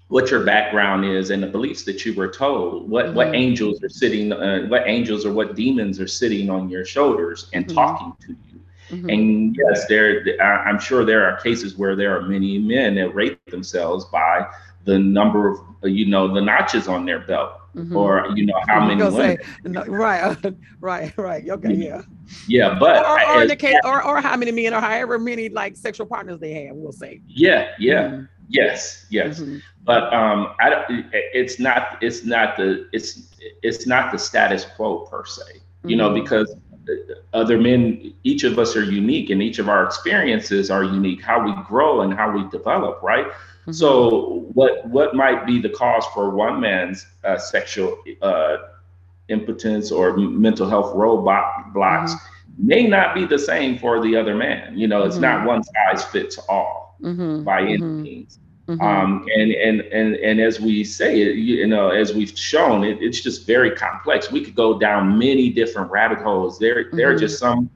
[0.07, 2.89] what your background is and the beliefs that you were told.
[2.89, 3.15] What mm-hmm.
[3.15, 7.49] what angels are sitting, uh, what angels or what demons are sitting on your shoulders
[7.51, 7.75] and mm-hmm.
[7.75, 8.46] talking to you.
[8.89, 13.45] And yes, there, I'm sure there are cases where there are many men that rate
[13.47, 14.47] themselves by
[14.87, 17.95] the number of you know the notches on their belt mm-hmm.
[17.95, 20.37] or you know how many say, no, right
[20.79, 21.81] right right okay mm-hmm.
[21.81, 22.01] yeah
[22.47, 25.49] yeah but or, or, in the case or, or how many men or however many
[25.49, 28.23] like sexual partners they have we'll say yeah yeah mm-hmm.
[28.47, 29.57] yes yes mm-hmm.
[29.83, 34.99] but um i don't, it's not it's not the it's it's not the status quo
[34.99, 35.43] per se
[35.83, 36.23] you know mm-hmm.
[36.23, 36.55] because
[37.33, 41.43] other men each of us are unique and each of our experiences are unique how
[41.43, 43.27] we grow and how we develop right
[43.67, 43.73] Mm-hmm.
[43.73, 48.57] So what what might be the cause for one man's uh, sexual uh,
[49.27, 52.67] impotence or mental health roadblocks mm-hmm.
[52.67, 54.77] may not be the same for the other man.
[54.77, 55.47] You know, it's not mm-hmm.
[55.47, 57.43] one size fits all mm-hmm.
[57.43, 58.27] by any
[58.67, 58.81] mm-hmm.
[58.81, 63.01] Um, and and and and as we say it, you know, as we've shown, it,
[63.01, 64.31] it's just very complex.
[64.31, 66.59] We could go down many different rabbit holes.
[66.59, 67.69] There, there are just some,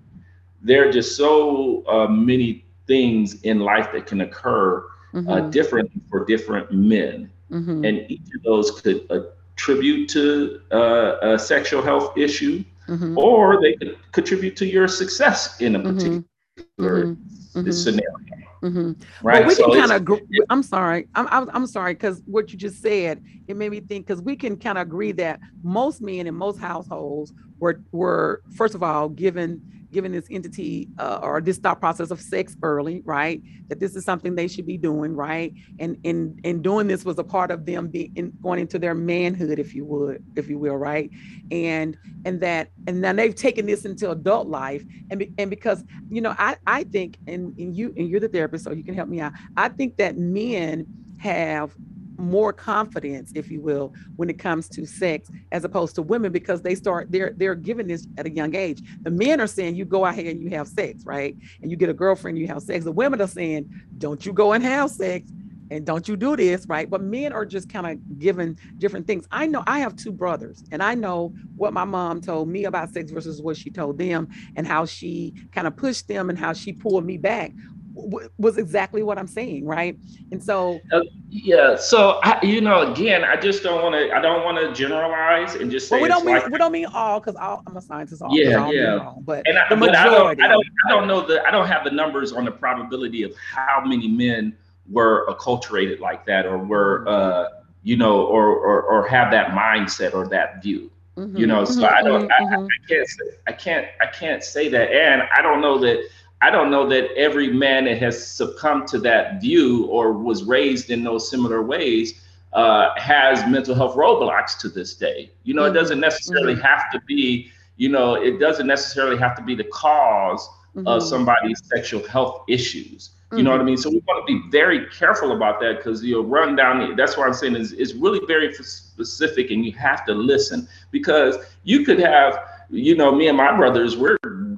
[0.61, 5.29] there are just so uh, many things in life that can occur uh, mm-hmm.
[5.29, 7.31] uh, different for different men.
[7.51, 7.85] Mm-hmm.
[7.85, 13.17] And each of those could attribute to uh, a sexual health issue, mm-hmm.
[13.17, 15.89] or they could contribute to your success in a mm-hmm.
[15.89, 17.71] particular mm-hmm.
[17.71, 18.30] scenario.
[18.61, 18.91] Mm-hmm.
[19.25, 19.39] Right.
[19.39, 20.01] Well, we so can kind of.
[20.01, 21.07] Agree, I'm sorry.
[21.15, 24.35] I'm I'm, I'm sorry because what you just said it made me think because we
[24.35, 29.09] can kind of agree that most men in most households were were first of all
[29.09, 33.41] given given this entity uh, or this thought process of sex early, right?
[33.67, 35.53] That this is something they should be doing, right?
[35.79, 38.95] And and and doing this was a part of them being in, going into their
[38.95, 41.09] manhood, if you would, if you will, right?
[41.51, 45.83] And and that and now they've taken this into adult life, and be, and because
[46.09, 48.95] you know, I I think, and, and you and you're the therapist, so you can
[48.95, 49.33] help me out.
[49.57, 50.87] I think that men
[51.19, 51.75] have
[52.21, 56.61] more confidence, if you will, when it comes to sex as opposed to women because
[56.61, 58.81] they start they're they're given this at a young age.
[59.01, 61.35] The men are saying you go out here and you have sex, right?
[61.61, 62.85] And you get a girlfriend, you have sex.
[62.85, 65.29] The women are saying, don't you go and have sex
[65.71, 66.89] and don't you do this, right?
[66.89, 69.25] But men are just kind of given different things.
[69.31, 72.89] I know I have two brothers, and I know what my mom told me about
[72.89, 76.51] sex versus what she told them, and how she kind of pushed them and how
[76.51, 77.53] she pulled me back
[77.93, 79.97] was exactly what I'm saying, right?
[80.31, 81.75] And so, uh, yeah.
[81.75, 84.15] So I, you know, again, I just don't want to.
[84.15, 85.95] I don't want to generalize and just say.
[85.95, 88.21] Well, we don't mean like, we don't mean all because I'm a scientist.
[88.21, 88.97] All, yeah, yeah.
[88.97, 90.41] All, but and I, the majority.
[90.41, 90.65] I don't, I don't.
[90.85, 91.45] I don't know the.
[91.45, 94.55] I don't have the numbers on the probability of how many men
[94.89, 97.45] were acculturated like that, or were, uh,
[97.83, 100.91] you know, or or or have that mindset or that view.
[101.17, 102.29] Mm-hmm, you know, so mm-hmm, I don't.
[102.29, 102.31] Mm-hmm.
[102.31, 102.67] I, I mm-hmm.
[102.87, 103.07] can't.
[103.07, 103.87] Say, I can't.
[103.99, 106.07] I can't say that, and I don't know that
[106.41, 110.89] I don't know that every man that has succumbed to that view or was raised
[110.89, 112.21] in those similar ways
[112.53, 115.31] uh, has mental health roadblocks to this day.
[115.43, 115.75] You know, mm-hmm.
[115.75, 116.63] it doesn't necessarily mm-hmm.
[116.63, 120.87] have to be, you know, it doesn't necessarily have to be the because mm-hmm.
[120.87, 123.11] of somebody's sexual health issues.
[123.33, 123.67] You know what I mm-hmm.
[123.67, 123.77] mean?
[123.77, 126.97] So we want to be very careful about that because you'll run down.
[126.97, 131.37] That's why I'm saying is it's really very specific, and you have to listen because
[131.63, 132.39] you could have,
[132.69, 134.17] you know, me and my brothers, we're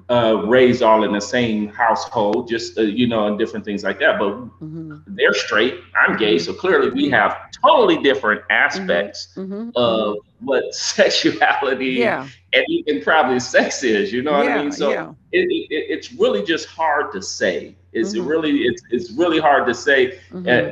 [0.09, 3.99] uh, raised all in the same household, just uh, you know, and different things like
[3.99, 4.19] that.
[4.19, 4.97] But mm-hmm.
[5.07, 5.79] they're straight.
[5.95, 7.13] I'm gay, so clearly we mm-hmm.
[7.13, 9.53] have totally different aspects mm-hmm.
[9.53, 9.69] mm-hmm.
[9.75, 12.27] of what sexuality yeah.
[12.53, 14.11] and even probably sex is.
[14.11, 14.71] You know what yeah, I mean?
[14.71, 15.11] So yeah.
[15.31, 17.75] it, it, it's really just hard to say.
[17.93, 18.27] It's mm-hmm.
[18.27, 20.19] really it's it's really hard to say.
[20.31, 20.47] Mm-hmm.
[20.47, 20.71] Uh,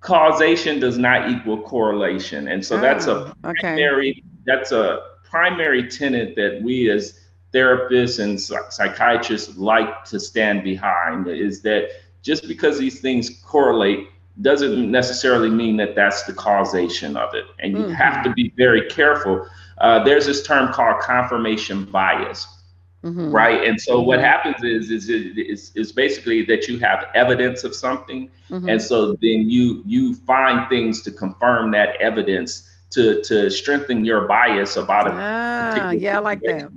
[0.00, 4.22] causation does not equal correlation, and so oh, that's a oh, primary okay.
[4.46, 7.20] that's a primary tenet that we as
[7.52, 11.90] therapists and psychiatrists like to stand behind is that
[12.22, 14.08] just because these things correlate
[14.42, 17.44] doesn't necessarily mean that that's the causation of it.
[17.58, 17.92] And you mm-hmm.
[17.92, 19.46] have to be very careful.
[19.78, 22.46] Uh, there's this term called confirmation bias.
[23.02, 23.30] Mm-hmm.
[23.30, 23.66] Right.
[23.66, 24.06] And so mm-hmm.
[24.06, 28.30] what happens is, is, is, is basically that you have evidence of something.
[28.50, 28.68] Mm-hmm.
[28.68, 34.26] And so then you, you find things to confirm that evidence to, to strengthen your
[34.26, 35.14] bias about it.
[35.14, 36.70] Ah, yeah, I like that.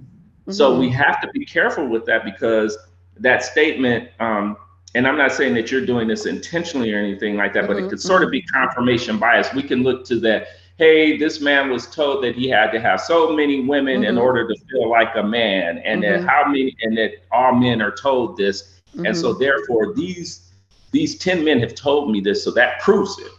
[0.50, 0.96] So we mm-hmm.
[0.96, 2.78] have to be careful with that because
[3.20, 4.58] that statement, um,
[4.96, 7.78] and I'm not saying that you're doing this intentionally or anything like that, mm-hmm, but
[7.78, 8.60] it mm-hmm, could sort of be mm-hmm.
[8.60, 9.54] confirmation bias.
[9.54, 10.48] We can look to that.
[10.78, 14.10] Hey, this man was told that he had to have so many women mm-hmm.
[14.10, 16.28] in order to feel like a man, and that mm-hmm.
[16.28, 20.52] how many, and that all men are told this, and so therefore these
[20.92, 23.32] these ten men have told me this, so that proves it.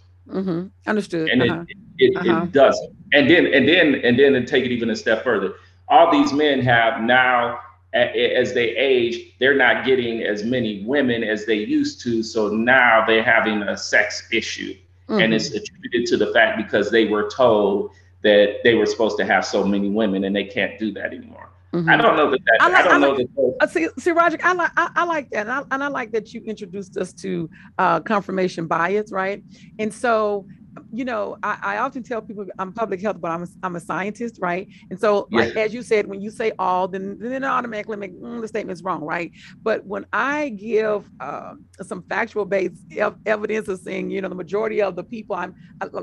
[0.86, 1.28] Understood.
[1.28, 1.64] And uh-huh.
[1.68, 2.42] it, it, uh-huh.
[2.44, 2.96] it doesn't.
[3.12, 5.54] And then and then and then to take it even a step further,
[5.88, 7.60] all these men have now
[7.94, 12.22] as they age, they're not getting as many women as they used to.
[12.22, 14.74] So now they're having a sex issue.
[15.08, 15.20] Mm-hmm.
[15.20, 19.24] And it's attributed to the fact because they were told that they were supposed to
[19.24, 21.50] have so many women and they can't do that anymore.
[21.72, 21.90] Mm-hmm.
[21.90, 23.64] I don't know that, that I, like, I don't I like, know that.
[23.64, 26.12] Uh, see, see, Roger, I like I, I like that, and I, and I like
[26.12, 29.42] that you introduced us to uh, confirmation bias, right?
[29.80, 30.46] And so
[30.92, 33.80] you know, I, I, often tell people I'm public health, but I'm a, I'm a
[33.80, 34.68] scientist, right?
[34.90, 38.40] And so, like as you said, when you say all, then then automatically make mm,
[38.40, 39.32] the statement's wrong, right?
[39.62, 44.34] But when I give uh, some factual based ev- evidence of saying, you know, the
[44.34, 45.54] majority of the people I'm,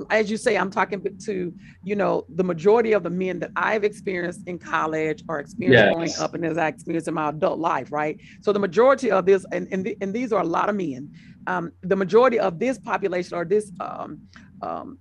[0.10, 1.54] as you say, I'm talking to,
[1.84, 5.94] you know, the majority of the men that I've experienced in college or experienced yes.
[5.94, 8.20] growing up, and as I experienced in my adult life, right?
[8.42, 11.12] So the majority of this, and and, the, and these are a lot of men.
[11.48, 14.20] Um, the majority of this population or this um,
[14.62, 14.98] um,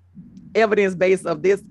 [0.54, 1.62] evidence base of this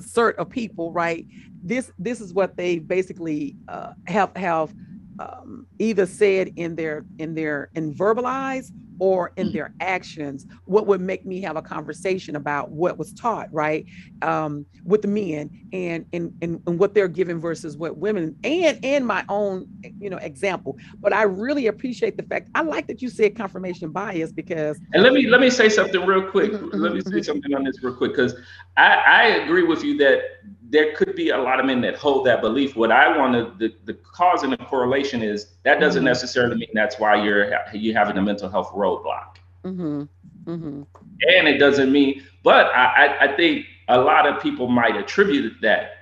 [0.00, 1.26] sort of people, right?
[1.62, 4.74] This this is what they basically uh, have have
[5.18, 11.00] um, either said in their in their in verbalized or in their actions what would
[11.00, 13.86] make me have a conversation about what was taught right
[14.22, 18.78] um, with the men and, and and and what they're given versus what women and
[18.84, 19.66] and my own
[19.98, 20.76] you know example.
[21.00, 25.02] But i really appreciate the fact i like that you said confirmation bias because and
[25.02, 26.52] let me let me say something real quick.
[26.52, 27.12] Mm-hmm, let me mm-hmm.
[27.12, 28.34] say something on this real quick because
[28.76, 30.20] i i agree with you that
[30.68, 32.76] there could be a lot of men that hold that belief.
[32.76, 36.06] What I want to the, the cause and the correlation is that doesn't mm-hmm.
[36.06, 39.36] necessarily mean that's why you're you having a mental health roadblock.
[39.64, 40.02] Mm-hmm.
[40.44, 40.82] Mm-hmm.
[41.28, 45.92] And it doesn't mean, but I, I think a lot of people might attribute that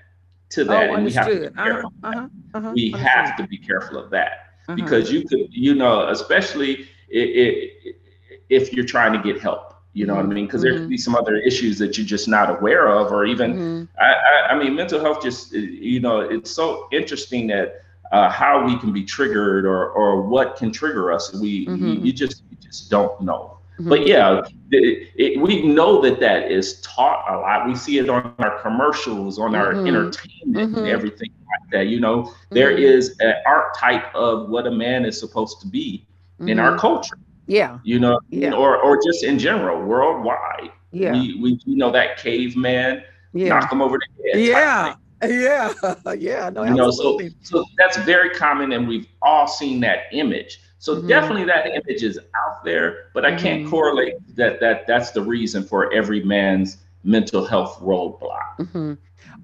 [0.50, 1.92] to that, oh, and we have to be uh-huh, careful.
[2.02, 4.76] Uh-huh, uh-huh, uh-huh, we have to be careful of that uh-huh.
[4.76, 10.24] because you could, you know, especially if you're trying to get help you know what
[10.24, 10.46] I mean?
[10.46, 10.70] Because mm-hmm.
[10.70, 13.98] there could be some other issues that you're just not aware of, or even, mm-hmm.
[13.98, 18.64] I, I, I, mean, mental health just, you know, it's so interesting that uh, how
[18.64, 21.32] we can be triggered or or what can trigger us.
[21.34, 21.86] We mm-hmm.
[21.86, 23.58] you, you, just you just don't know.
[23.78, 23.88] Mm-hmm.
[23.88, 27.66] But yeah, it, it, we know that that is taught a lot.
[27.66, 29.88] We see it on our commercials, on our mm-hmm.
[29.88, 30.86] entertainment, and mm-hmm.
[30.86, 31.86] everything like that.
[31.88, 36.06] You know, there is an archetype of what a man is supposed to be
[36.40, 37.16] in our culture.
[37.46, 37.78] Yeah.
[37.84, 38.52] You know, yeah.
[38.52, 40.72] or or just in general, worldwide.
[40.92, 41.12] Yeah.
[41.12, 43.48] We, we you know that caveman, yeah.
[43.48, 44.40] knock him over the head.
[44.44, 44.94] Yeah.
[45.22, 45.72] Yeah.
[46.18, 46.50] yeah.
[46.50, 50.60] No, you know, so so that's very common and we've all seen that image.
[50.78, 51.08] So mm-hmm.
[51.08, 53.70] definitely that image is out there, but I can't mm-hmm.
[53.70, 58.58] correlate that that that's the reason for every man's mental health roadblock.
[58.58, 58.94] Mm-hmm.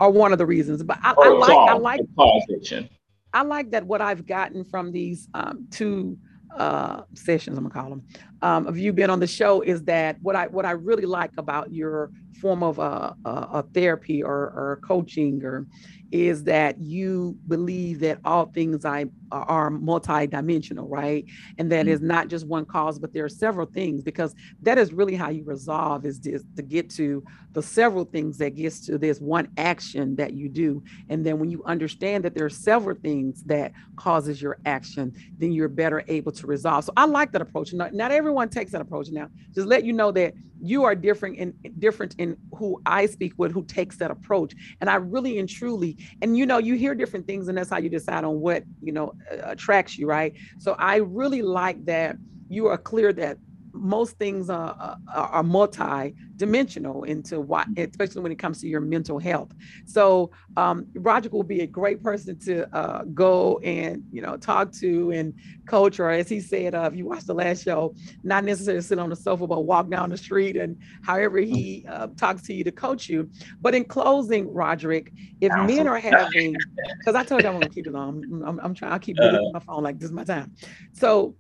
[0.00, 0.82] Or one of the reasons.
[0.82, 2.90] But I, I like I like causation.
[3.32, 6.18] I like that what I've gotten from these um, two
[6.56, 8.04] uh, sessions, I'm gonna call them,
[8.42, 11.32] um, of you being on the show is that what I what I really like
[11.36, 12.10] about your
[12.40, 15.66] form of uh, uh, a therapy or, or coaching or
[16.12, 21.24] is that you believe that all things I are multidimensional, right?
[21.58, 21.94] And that mm-hmm.
[21.94, 25.30] is not just one cause, but there are several things because that is really how
[25.30, 27.22] you resolve is to, to get to
[27.52, 30.82] the several things that gets to this one action that you do.
[31.08, 35.52] And then when you understand that there are several things that causes your action, then
[35.52, 36.84] you're better able to resolve.
[36.84, 37.72] So I like that approach.
[37.72, 39.28] Not, not everyone takes that approach now.
[39.52, 43.50] Just let you know that you are different in different in who I speak with,
[43.50, 44.54] who takes that approach.
[44.80, 47.78] And I really and truly, and you know, you hear different things, and that's how
[47.78, 50.32] you decide on what you know attracts you, right?
[50.58, 52.18] So I really like that
[52.48, 53.38] you are clear that
[53.72, 59.18] most things are, are, are multi-dimensional into what, especially when it comes to your mental
[59.18, 59.52] health.
[59.86, 64.72] So um, Roger will be a great person to uh, go and you know talk
[64.74, 65.34] to and
[65.66, 67.94] coach, or as he said, uh, if you watch the last show,
[68.24, 72.08] not necessarily sit on the sofa, but walk down the street and however he uh,
[72.16, 73.30] talks to you to coach you.
[73.60, 76.56] But in closing, Roderick, if men are having,
[76.98, 78.92] because I told you I'm gonna keep it on, I'm, I'm trying.
[78.92, 80.52] I keep uh, my phone like this is my time.
[80.92, 81.36] So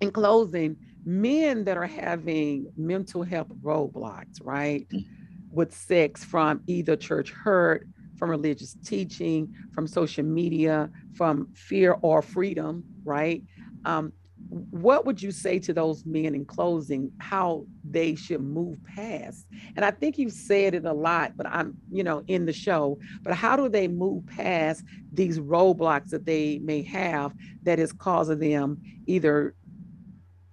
[0.00, 5.04] in closing men that are having mental health roadblocks, right, mm.
[5.50, 7.86] with sex from either church hurt,
[8.16, 13.42] from religious teaching, from social media, from fear or freedom, right?
[13.84, 14.12] Um,
[14.48, 19.46] what would you say to those men in closing how they should move past
[19.76, 22.98] and i think you've said it a lot but i'm you know in the show
[23.22, 24.82] but how do they move past
[25.12, 27.32] these roadblocks that they may have
[27.62, 29.54] that is causing them either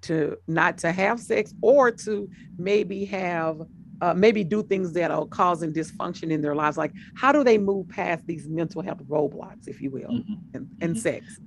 [0.02, 3.62] to not to have sex or to maybe have
[4.02, 7.58] uh, maybe do things that are causing dysfunction in their lives like how do they
[7.58, 10.34] move past these mental health roadblocks if you will mm-hmm.
[10.54, 11.00] and, and mm-hmm.
[11.00, 11.40] sex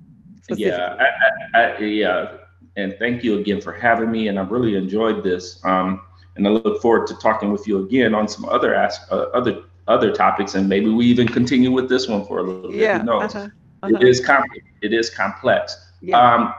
[0.49, 0.97] yeah
[1.53, 2.37] I, I, I, yeah
[2.75, 6.01] and thank you again for having me and i've really enjoyed this um,
[6.35, 9.63] and i look forward to talking with you again on some other as, uh, other
[9.87, 12.99] other topics and maybe we even continue with this one for a little bit yeah,
[12.99, 13.35] Who knows?
[13.35, 13.49] Uh-huh,
[13.83, 13.97] uh-huh.
[13.99, 14.43] It is com-
[14.81, 16.17] it is complex yeah.
[16.17, 16.53] um,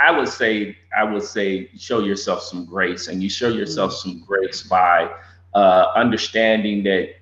[0.00, 4.10] I would say I would say show yourself some grace, and you show yourself mm-hmm.
[4.10, 5.10] some grace by
[5.54, 7.16] uh, understanding that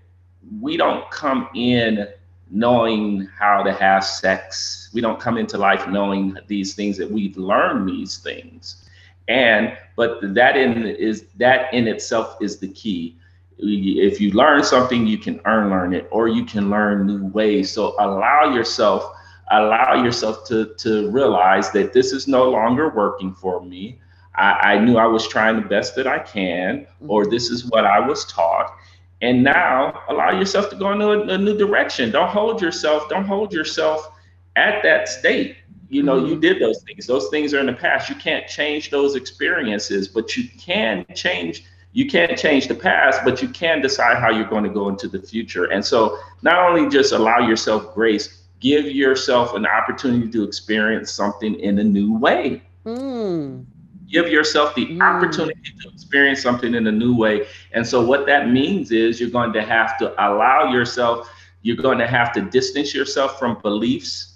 [0.61, 2.07] we don't come in
[2.51, 4.91] knowing how to have sex.
[4.95, 8.89] We don't come into life knowing these things that we've learned these things,
[9.27, 13.17] and but that in is that in itself is the key.
[13.61, 17.73] If you learn something, you can earn learn it, or you can learn new ways.
[17.73, 19.18] So allow yourself
[19.51, 23.99] allow yourself to, to realize that this is no longer working for me.
[24.35, 27.31] I, I knew I was trying the best that I can, or mm-hmm.
[27.31, 28.77] this is what I was taught.
[29.21, 32.11] And now allow yourself to go in a, a new direction.
[32.11, 34.13] Don't hold yourself, don't hold yourself
[34.55, 35.57] at that state.
[35.89, 36.41] You know, you mm-hmm.
[36.41, 37.07] did those things.
[37.07, 38.09] Those things are in the past.
[38.09, 43.41] You can't change those experiences, but you can change you can't change the past, but
[43.41, 45.65] you can decide how you're going to go into the future.
[45.65, 51.59] And so, not only just allow yourself grace, give yourself an opportunity to experience something
[51.61, 52.63] in a new way.
[52.85, 53.65] Mm.
[54.09, 55.03] Give yourself the mm.
[55.03, 57.47] opportunity to experience something in a new way.
[57.73, 61.29] And so, what that means is you're going to have to allow yourself,
[61.63, 64.35] you're going to have to distance yourself from beliefs.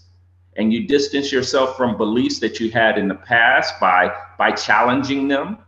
[0.57, 5.27] And you distance yourself from beliefs that you had in the past by by challenging
[5.29, 5.59] them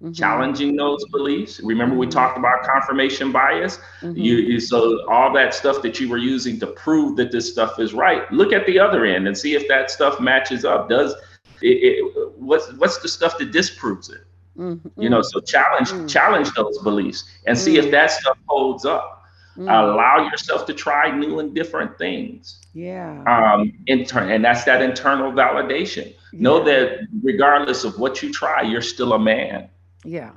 [0.00, 0.12] Mm-hmm.
[0.12, 1.58] challenging those beliefs.
[1.58, 3.80] Remember, we talked about confirmation bias.
[4.00, 4.16] Mm-hmm.
[4.16, 7.80] You, you, so all that stuff that you were using to prove that this stuff
[7.80, 8.30] is right.
[8.30, 10.88] Look at the other end and see if that stuff matches up.
[10.88, 11.14] Does
[11.62, 14.20] it, it what's what's the stuff that disproves it?
[14.56, 15.02] Mm-hmm.
[15.02, 16.06] You know, so challenge mm-hmm.
[16.06, 17.90] challenge those beliefs and see if mm-hmm.
[17.90, 19.24] that stuff holds up.
[19.56, 22.60] Allow yourself to try new and different things.
[22.72, 23.24] Yeah.
[23.24, 26.14] Um, intern, and that's that internal validation.
[26.32, 26.40] Yeah.
[26.40, 29.68] Know that regardless of what you try, you're still a man.
[30.08, 30.32] Yeah.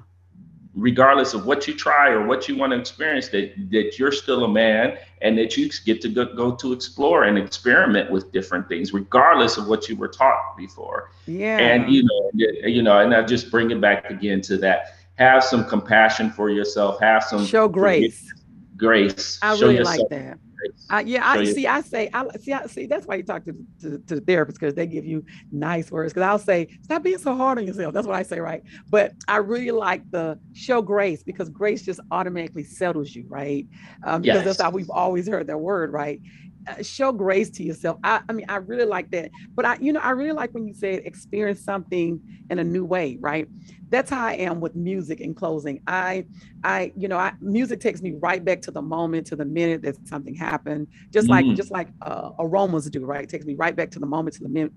[0.74, 4.44] Regardless of what you try or what you want to experience, that that you're still
[4.46, 8.68] a man and that you get to go, go to explore and experiment with different
[8.70, 11.12] things, regardless of what you were taught before.
[11.26, 11.58] Yeah.
[11.58, 14.98] And you know, you know, and I just bring it back again to that.
[15.16, 17.00] Have some compassion for yourself.
[17.02, 18.34] Have some show grace.
[18.78, 19.40] Grace.
[19.42, 20.40] I show really like that
[20.90, 21.68] uh, yeah, I see.
[21.68, 22.54] I say, I see.
[22.54, 22.86] I see.
[22.86, 26.14] That's why you talk to to, to the therapist because they give you nice words.
[26.14, 27.94] Because I'll say, stop being so hard on yourself.
[27.94, 28.64] That's what I say, right?
[28.90, 33.68] But I really like the show grace because grace just automatically settles you, right?
[34.04, 34.46] Um, because yes.
[34.46, 36.22] that's how we've always heard that word, right?
[36.68, 37.98] Uh, show grace to yourself.
[38.04, 39.32] I, I mean, I really like that.
[39.56, 42.86] But I, you know, I really like when you said experience something in a new
[42.86, 43.48] way, right?
[43.92, 45.82] that's how I am with music in closing.
[45.86, 46.26] I,
[46.64, 49.82] I, you know, I, music takes me right back to the moment, to the minute
[49.84, 51.56] that something happened, just like, mm.
[51.58, 53.26] just like uh, aromas do, right?
[53.26, 54.72] It takes me right back to the moment, to the minute.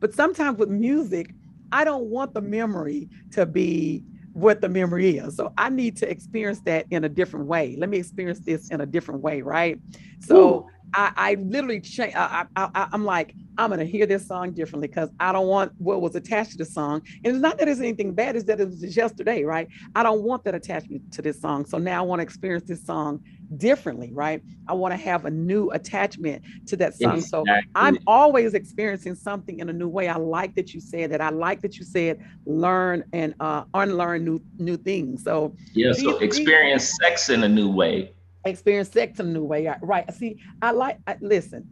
[0.00, 1.32] But sometimes with music,
[1.70, 5.36] I don't want the memory to be what the memory is.
[5.36, 7.76] So I need to experience that in a different way.
[7.78, 9.78] Let me experience this in a different way, right?
[10.18, 10.66] So Ooh.
[10.96, 12.14] I, I literally change.
[12.16, 16.00] I, I, I'm like, I'm gonna hear this song differently because I don't want what
[16.00, 17.02] was attached to the song.
[17.22, 19.68] And it's not that it's anything bad; it's that it was just yesterday, right?
[19.94, 21.66] I don't want that attachment to this song.
[21.66, 23.20] So now I want to experience this song
[23.56, 24.42] differently, right?
[24.66, 27.18] I want to have a new attachment to that song.
[27.18, 27.28] Exactly.
[27.28, 30.08] So I'm always experiencing something in a new way.
[30.08, 31.20] I like that you said that.
[31.20, 35.24] I like that you said learn and uh, unlearn new new things.
[35.24, 38.12] So yeah, so experience sex in a new way
[38.48, 39.72] experience sex in a new way.
[39.82, 40.12] Right.
[40.14, 41.68] See, I like, I, listen,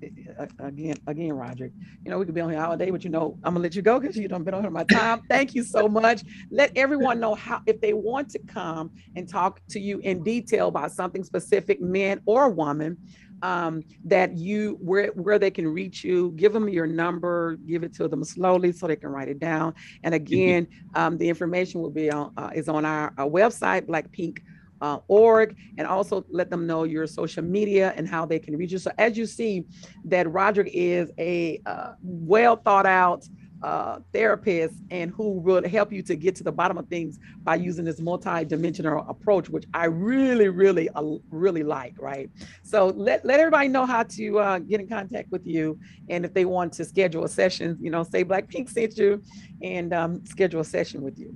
[0.58, 1.72] again, again, Roderick,
[2.04, 3.74] you know, we could be on here all day, but you know, I'm gonna let
[3.74, 5.22] you go because you don't been on here my time.
[5.28, 6.22] Thank you so much.
[6.50, 10.68] Let everyone know how, if they want to come and talk to you in detail
[10.68, 12.98] about something specific, man or woman,
[13.42, 16.32] um, that you where where they can reach you.
[16.36, 17.56] Give them your number.
[17.66, 19.74] Give it to them slowly so they can write it down.
[20.02, 24.38] And again, um, the information will be on uh, is on our, our website, Blackpink
[24.80, 28.72] uh, org, and also let them know your social media and how they can reach
[28.72, 28.78] you.
[28.78, 29.64] So as you see,
[30.04, 33.26] that Roderick is a uh, well thought out
[33.64, 37.54] uh, therapist and who will help you to get to the bottom of things by
[37.54, 41.94] using this multi-dimensional approach, which I really, really, uh, really like.
[41.98, 42.28] Right.
[42.62, 45.78] So let, let everybody know how to uh, get in contact with you,
[46.10, 49.22] and if they want to schedule a session, you know, say Blackpink sent you,
[49.62, 51.34] and um, schedule a session with you.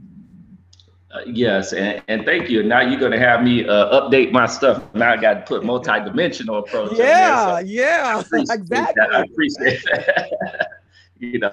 [1.10, 2.62] Uh, yes, and, and thank you.
[2.62, 4.82] Now you're going to have me uh, update my stuff.
[4.94, 6.98] Now I got to put multi-dimensional approach.
[6.98, 8.66] Yeah, so yeah, exactly.
[8.68, 8.94] That.
[9.14, 10.68] I appreciate that.
[11.18, 11.50] you know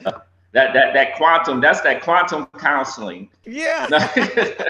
[0.51, 1.61] that that that quantum.
[1.61, 3.29] That's that quantum counseling.
[3.45, 3.87] Yeah.
[4.15, 4.69] yeah.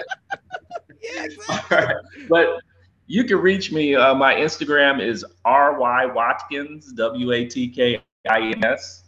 [1.08, 1.76] Exactly.
[1.76, 1.94] Right.
[2.28, 2.58] But
[3.06, 3.94] you can reach me.
[3.94, 9.04] Uh, my Instagram is ry watkins w a t k i n s.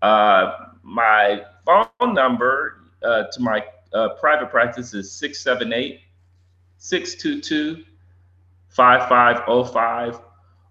[0.00, 3.62] Uh, my phone number uh, to my
[3.94, 6.00] uh, private practice is 678
[6.78, 7.84] 622
[8.68, 10.20] 5505.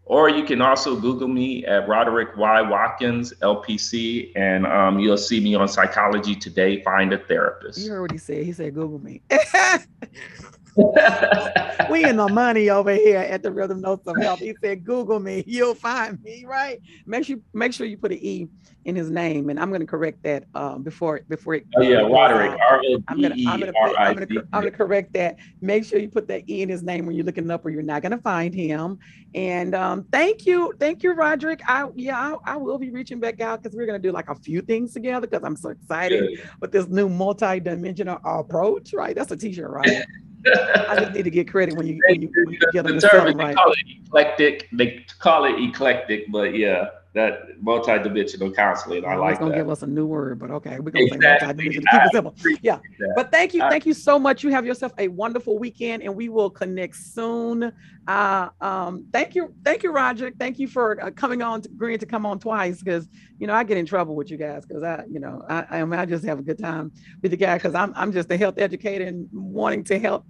[0.05, 2.61] Or you can also Google me at Roderick Y.
[2.63, 7.79] Watkins, LPC, and um, you'll see me on Psychology Today, Find a Therapist.
[7.79, 8.43] You heard what he said.
[8.43, 9.21] He said, Google me.
[11.89, 14.39] we in the money over here at the Rhythm Notes of Health.
[14.39, 16.79] He said, Google me, you'll find me, right?
[17.05, 18.47] Make sure make sure you put an E
[18.85, 21.67] in his name, and I'm going to correct that uh, before before it.
[21.77, 22.57] Oh yeah, Roderick.
[22.69, 25.37] R O I'm gonna I'm gonna, I'm gonna I'm gonna correct that.
[25.61, 27.83] Make sure you put that E in his name when you're looking up, or you're
[27.83, 28.97] not going to find him.
[29.35, 31.61] And um, thank you, thank you, Roderick.
[31.67, 34.29] I yeah, I, I will be reaching back out because we're going to do like
[34.29, 36.49] a few things together because I'm so excited Good.
[36.59, 38.93] with this new multi-dimensional approach.
[38.93, 40.05] Right, that's a T-shirt, right?
[40.45, 43.01] I just need to get credit when you when you, when you get the, the
[43.01, 43.55] term right.
[43.55, 44.67] Call it eclectic.
[44.71, 49.05] They call it eclectic, but yeah, that multi-dimensional counseling.
[49.05, 49.31] I like it.
[49.31, 49.57] It's gonna that.
[49.57, 51.19] give us a new word, but okay, we're gonna exactly.
[51.19, 51.91] say multi-dimensional.
[51.91, 52.35] Keep it simple.
[52.61, 52.79] Yeah.
[52.99, 53.13] That.
[53.15, 54.43] But thank you, thank you so much.
[54.43, 57.73] You have yourself a wonderful weekend, and we will connect soon.
[58.07, 60.31] Uh, um, thank you, thank you, Roger.
[60.39, 63.09] Thank you for uh, coming on, to, agreeing to come on twice, because
[63.39, 66.01] you know I get in trouble with you guys because I, you know, I, I,
[66.01, 68.57] I just have a good time with the guy because I'm I'm just a health
[68.57, 70.25] educator and wanting to help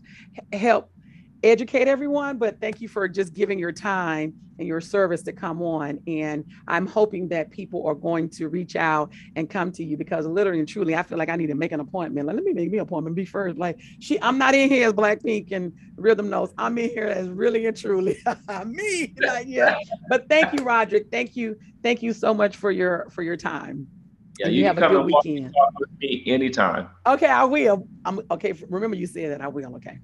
[0.51, 0.91] help
[1.43, 5.61] educate everyone, but thank you for just giving your time and your service to come
[5.61, 5.99] on.
[6.07, 10.25] And I'm hoping that people are going to reach out and come to you because
[10.25, 12.27] literally and truly, I feel like I need to make an appointment.
[12.27, 13.15] Like, let me make me an appointment.
[13.15, 13.57] Be first.
[13.57, 16.53] Like she, I'm not in here as Blackpink and Rhythm Notes.
[16.57, 18.17] I'm in here as really and truly
[18.65, 19.13] me.
[19.19, 19.77] Like, yeah.
[20.09, 21.07] But thank you, Roderick.
[21.11, 21.57] Thank you.
[21.83, 23.87] Thank you so much for your for your time.
[24.39, 25.53] Yeah, you, you have a good weekend.
[25.79, 26.89] With me anytime.
[27.05, 27.87] Okay, I will.
[28.05, 28.53] I'm okay.
[28.69, 29.75] Remember, you said that I will.
[29.75, 29.99] Okay.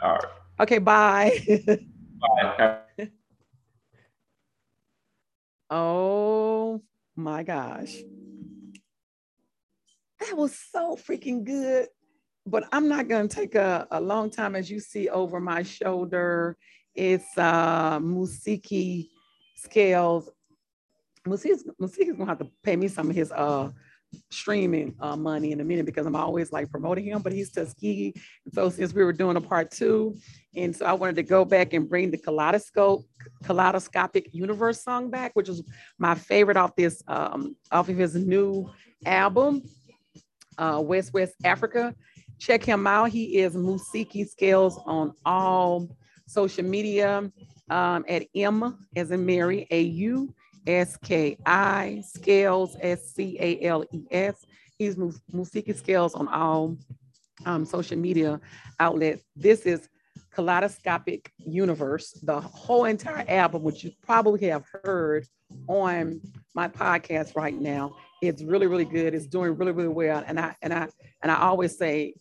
[0.00, 0.24] All right.
[0.60, 1.40] Okay, bye.
[2.20, 2.80] bye.
[5.70, 6.80] oh
[7.16, 7.96] my gosh.
[10.20, 11.88] That was so freaking good.
[12.46, 15.62] But I'm not going to take a, a long time as you see over my
[15.62, 16.56] shoulder.
[16.94, 19.08] It's uh, Musiki
[19.56, 20.30] Scales.
[21.26, 23.70] Musiki's, Musiki's going to have to pay me some of his uh,
[24.30, 28.14] streaming uh, money in a minute because I'm always like promoting him, but he's Tuskegee.
[28.52, 30.16] So since we were doing a part two,
[30.56, 33.04] and so I wanted to go back and bring the kaleidoscope,
[33.44, 35.62] kaleidoscopic universe song back, which is
[35.98, 38.70] my favorite off this um, off of his new
[39.06, 39.62] album,
[40.58, 41.94] uh, West West Africa.
[42.38, 43.10] Check him out.
[43.10, 45.88] He is Musiki Scales on all
[46.26, 47.30] social media
[47.70, 50.34] um, at M as in Mary, A U
[50.66, 54.44] S K I Scales, S C A L E S.
[54.78, 56.76] He's Musiki Scales on all
[57.46, 58.40] um, social media
[58.80, 59.22] outlets.
[59.36, 59.88] This is
[60.34, 65.26] Kaleidoscopic Universe, the whole entire album, which you probably have heard
[65.68, 66.20] on
[66.54, 67.96] my podcast right now.
[68.20, 69.14] It's really, really good.
[69.14, 70.24] It's doing really, really well.
[70.26, 70.88] And I and I
[71.22, 72.14] and I always say,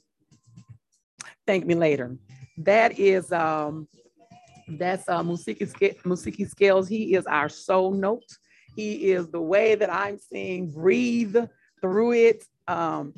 [1.48, 2.18] thank me later.
[2.58, 3.88] That is um
[4.68, 5.66] that's uh, Musiki,
[6.04, 6.88] Musiki Scales.
[6.88, 8.38] He is our soul note.
[8.76, 11.36] He is the way that I'm seeing, breathe
[11.82, 12.46] through it.
[12.68, 13.14] Um,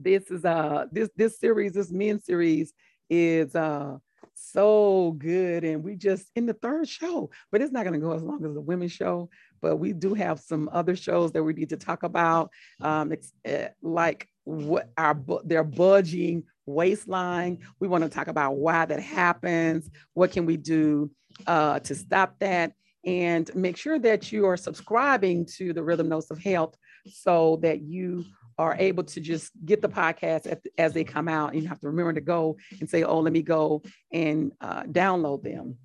[0.00, 2.72] this is uh this this series, this men series
[3.10, 3.98] is uh
[4.34, 5.64] so good.
[5.64, 8.44] And we just in the third show, but it's not going to go as long
[8.44, 9.28] as the women's show.
[9.60, 13.12] But we do have some other shows that we need to talk about, um,
[13.44, 17.58] uh, like what our they're budging waistline.
[17.80, 19.90] We want to talk about why that happens.
[20.14, 21.10] What can we do
[21.46, 22.72] uh, to stop that?
[23.04, 27.80] And make sure that you are subscribing to the Rhythm Notes of Health so that
[27.80, 28.24] you
[28.58, 31.54] are able to just get the podcast as they come out.
[31.54, 35.42] You have to remember to go and say, oh, let me go and uh, download
[35.42, 35.76] them.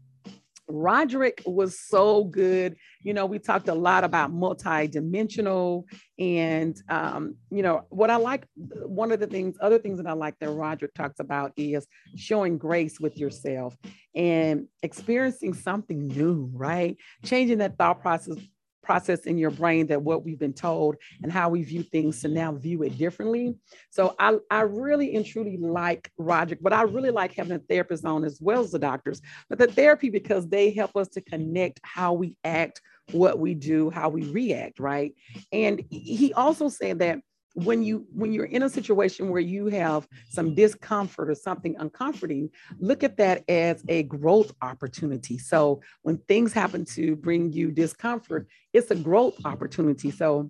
[0.67, 2.75] Roderick was so good.
[3.01, 5.85] You know, we talked a lot about multi-dimensional,
[6.17, 8.45] and um, you know what I like.
[8.55, 11.85] One of the things, other things that I like that Roderick talks about is
[12.15, 13.75] showing grace with yourself
[14.15, 16.49] and experiencing something new.
[16.53, 18.37] Right, changing that thought process
[18.83, 22.27] process in your brain that what we've been told and how we view things to
[22.27, 23.55] now view it differently.
[23.89, 28.05] So I, I really and truly like Roger, but I really like having a therapist
[28.05, 29.21] on as well as the doctors.
[29.49, 32.81] But the therapy because they help us to connect how we act,
[33.11, 35.13] what we do, how we react, right?
[35.51, 37.19] And he also said that
[37.53, 42.49] when you when you're in a situation where you have some discomfort or something uncomforting
[42.79, 45.37] look at that as a growth opportunity.
[45.37, 50.09] So when things happen to bring you discomfort it's a growth opportunity.
[50.09, 50.49] So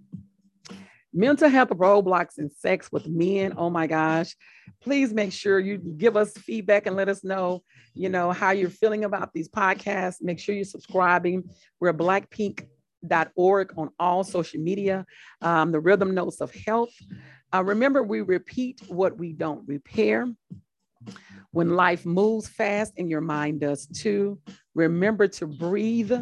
[1.13, 4.35] mental health roadblocks in sex with men oh my gosh.
[4.81, 7.63] Please make sure you give us feedback and let us know
[7.95, 10.21] you know how you're feeling about these podcasts.
[10.21, 11.43] Make sure you're subscribing.
[11.79, 12.65] We're black pink
[13.35, 15.05] org on all social media,
[15.41, 16.93] um, the Rhythm Notes of Health.
[17.53, 20.27] Uh, remember, we repeat what we don't repair.
[21.51, 24.39] When life moves fast and your mind does too,
[24.73, 26.13] remember to breathe.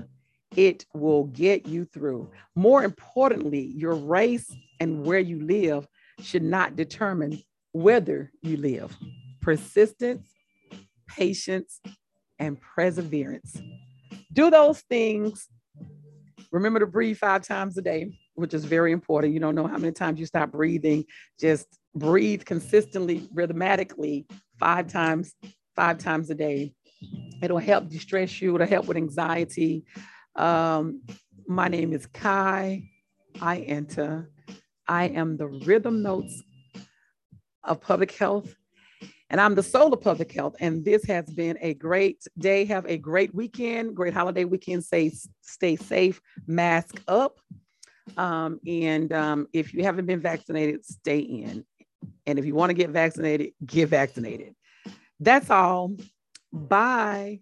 [0.58, 2.30] It will get you through.
[2.56, 5.88] More importantly, your race and where you live
[6.20, 8.98] should not determine whether you live.
[9.40, 10.28] Persistence,
[11.08, 11.80] patience,
[12.38, 13.62] and perseverance.
[14.34, 15.48] Do those things
[16.52, 19.34] Remember to breathe five times a day, which is very important.
[19.34, 21.06] You don't know how many times you stop breathing.
[21.40, 24.28] Just breathe consistently, rhythmically,
[24.60, 25.34] five times,
[25.76, 26.74] five times a day.
[27.42, 28.56] It'll help distress you.
[28.56, 29.86] It'll help with anxiety.
[30.36, 31.02] Um,
[31.48, 32.84] my name is Kai.
[33.42, 34.30] I enter.
[34.88, 36.44] I am the rhythm notes
[37.64, 38.54] of public health
[39.32, 40.58] and I'm the soul of public health.
[40.60, 42.66] And this has been a great day.
[42.66, 44.84] Have a great weekend, great holiday weekend.
[44.84, 47.40] Stay, stay safe, mask up.
[48.18, 51.66] Um, and um, if you haven't been vaccinated, stay in.
[52.26, 54.54] And if you want to get vaccinated, get vaccinated.
[55.22, 55.96] That's all.
[56.52, 57.40] Bye.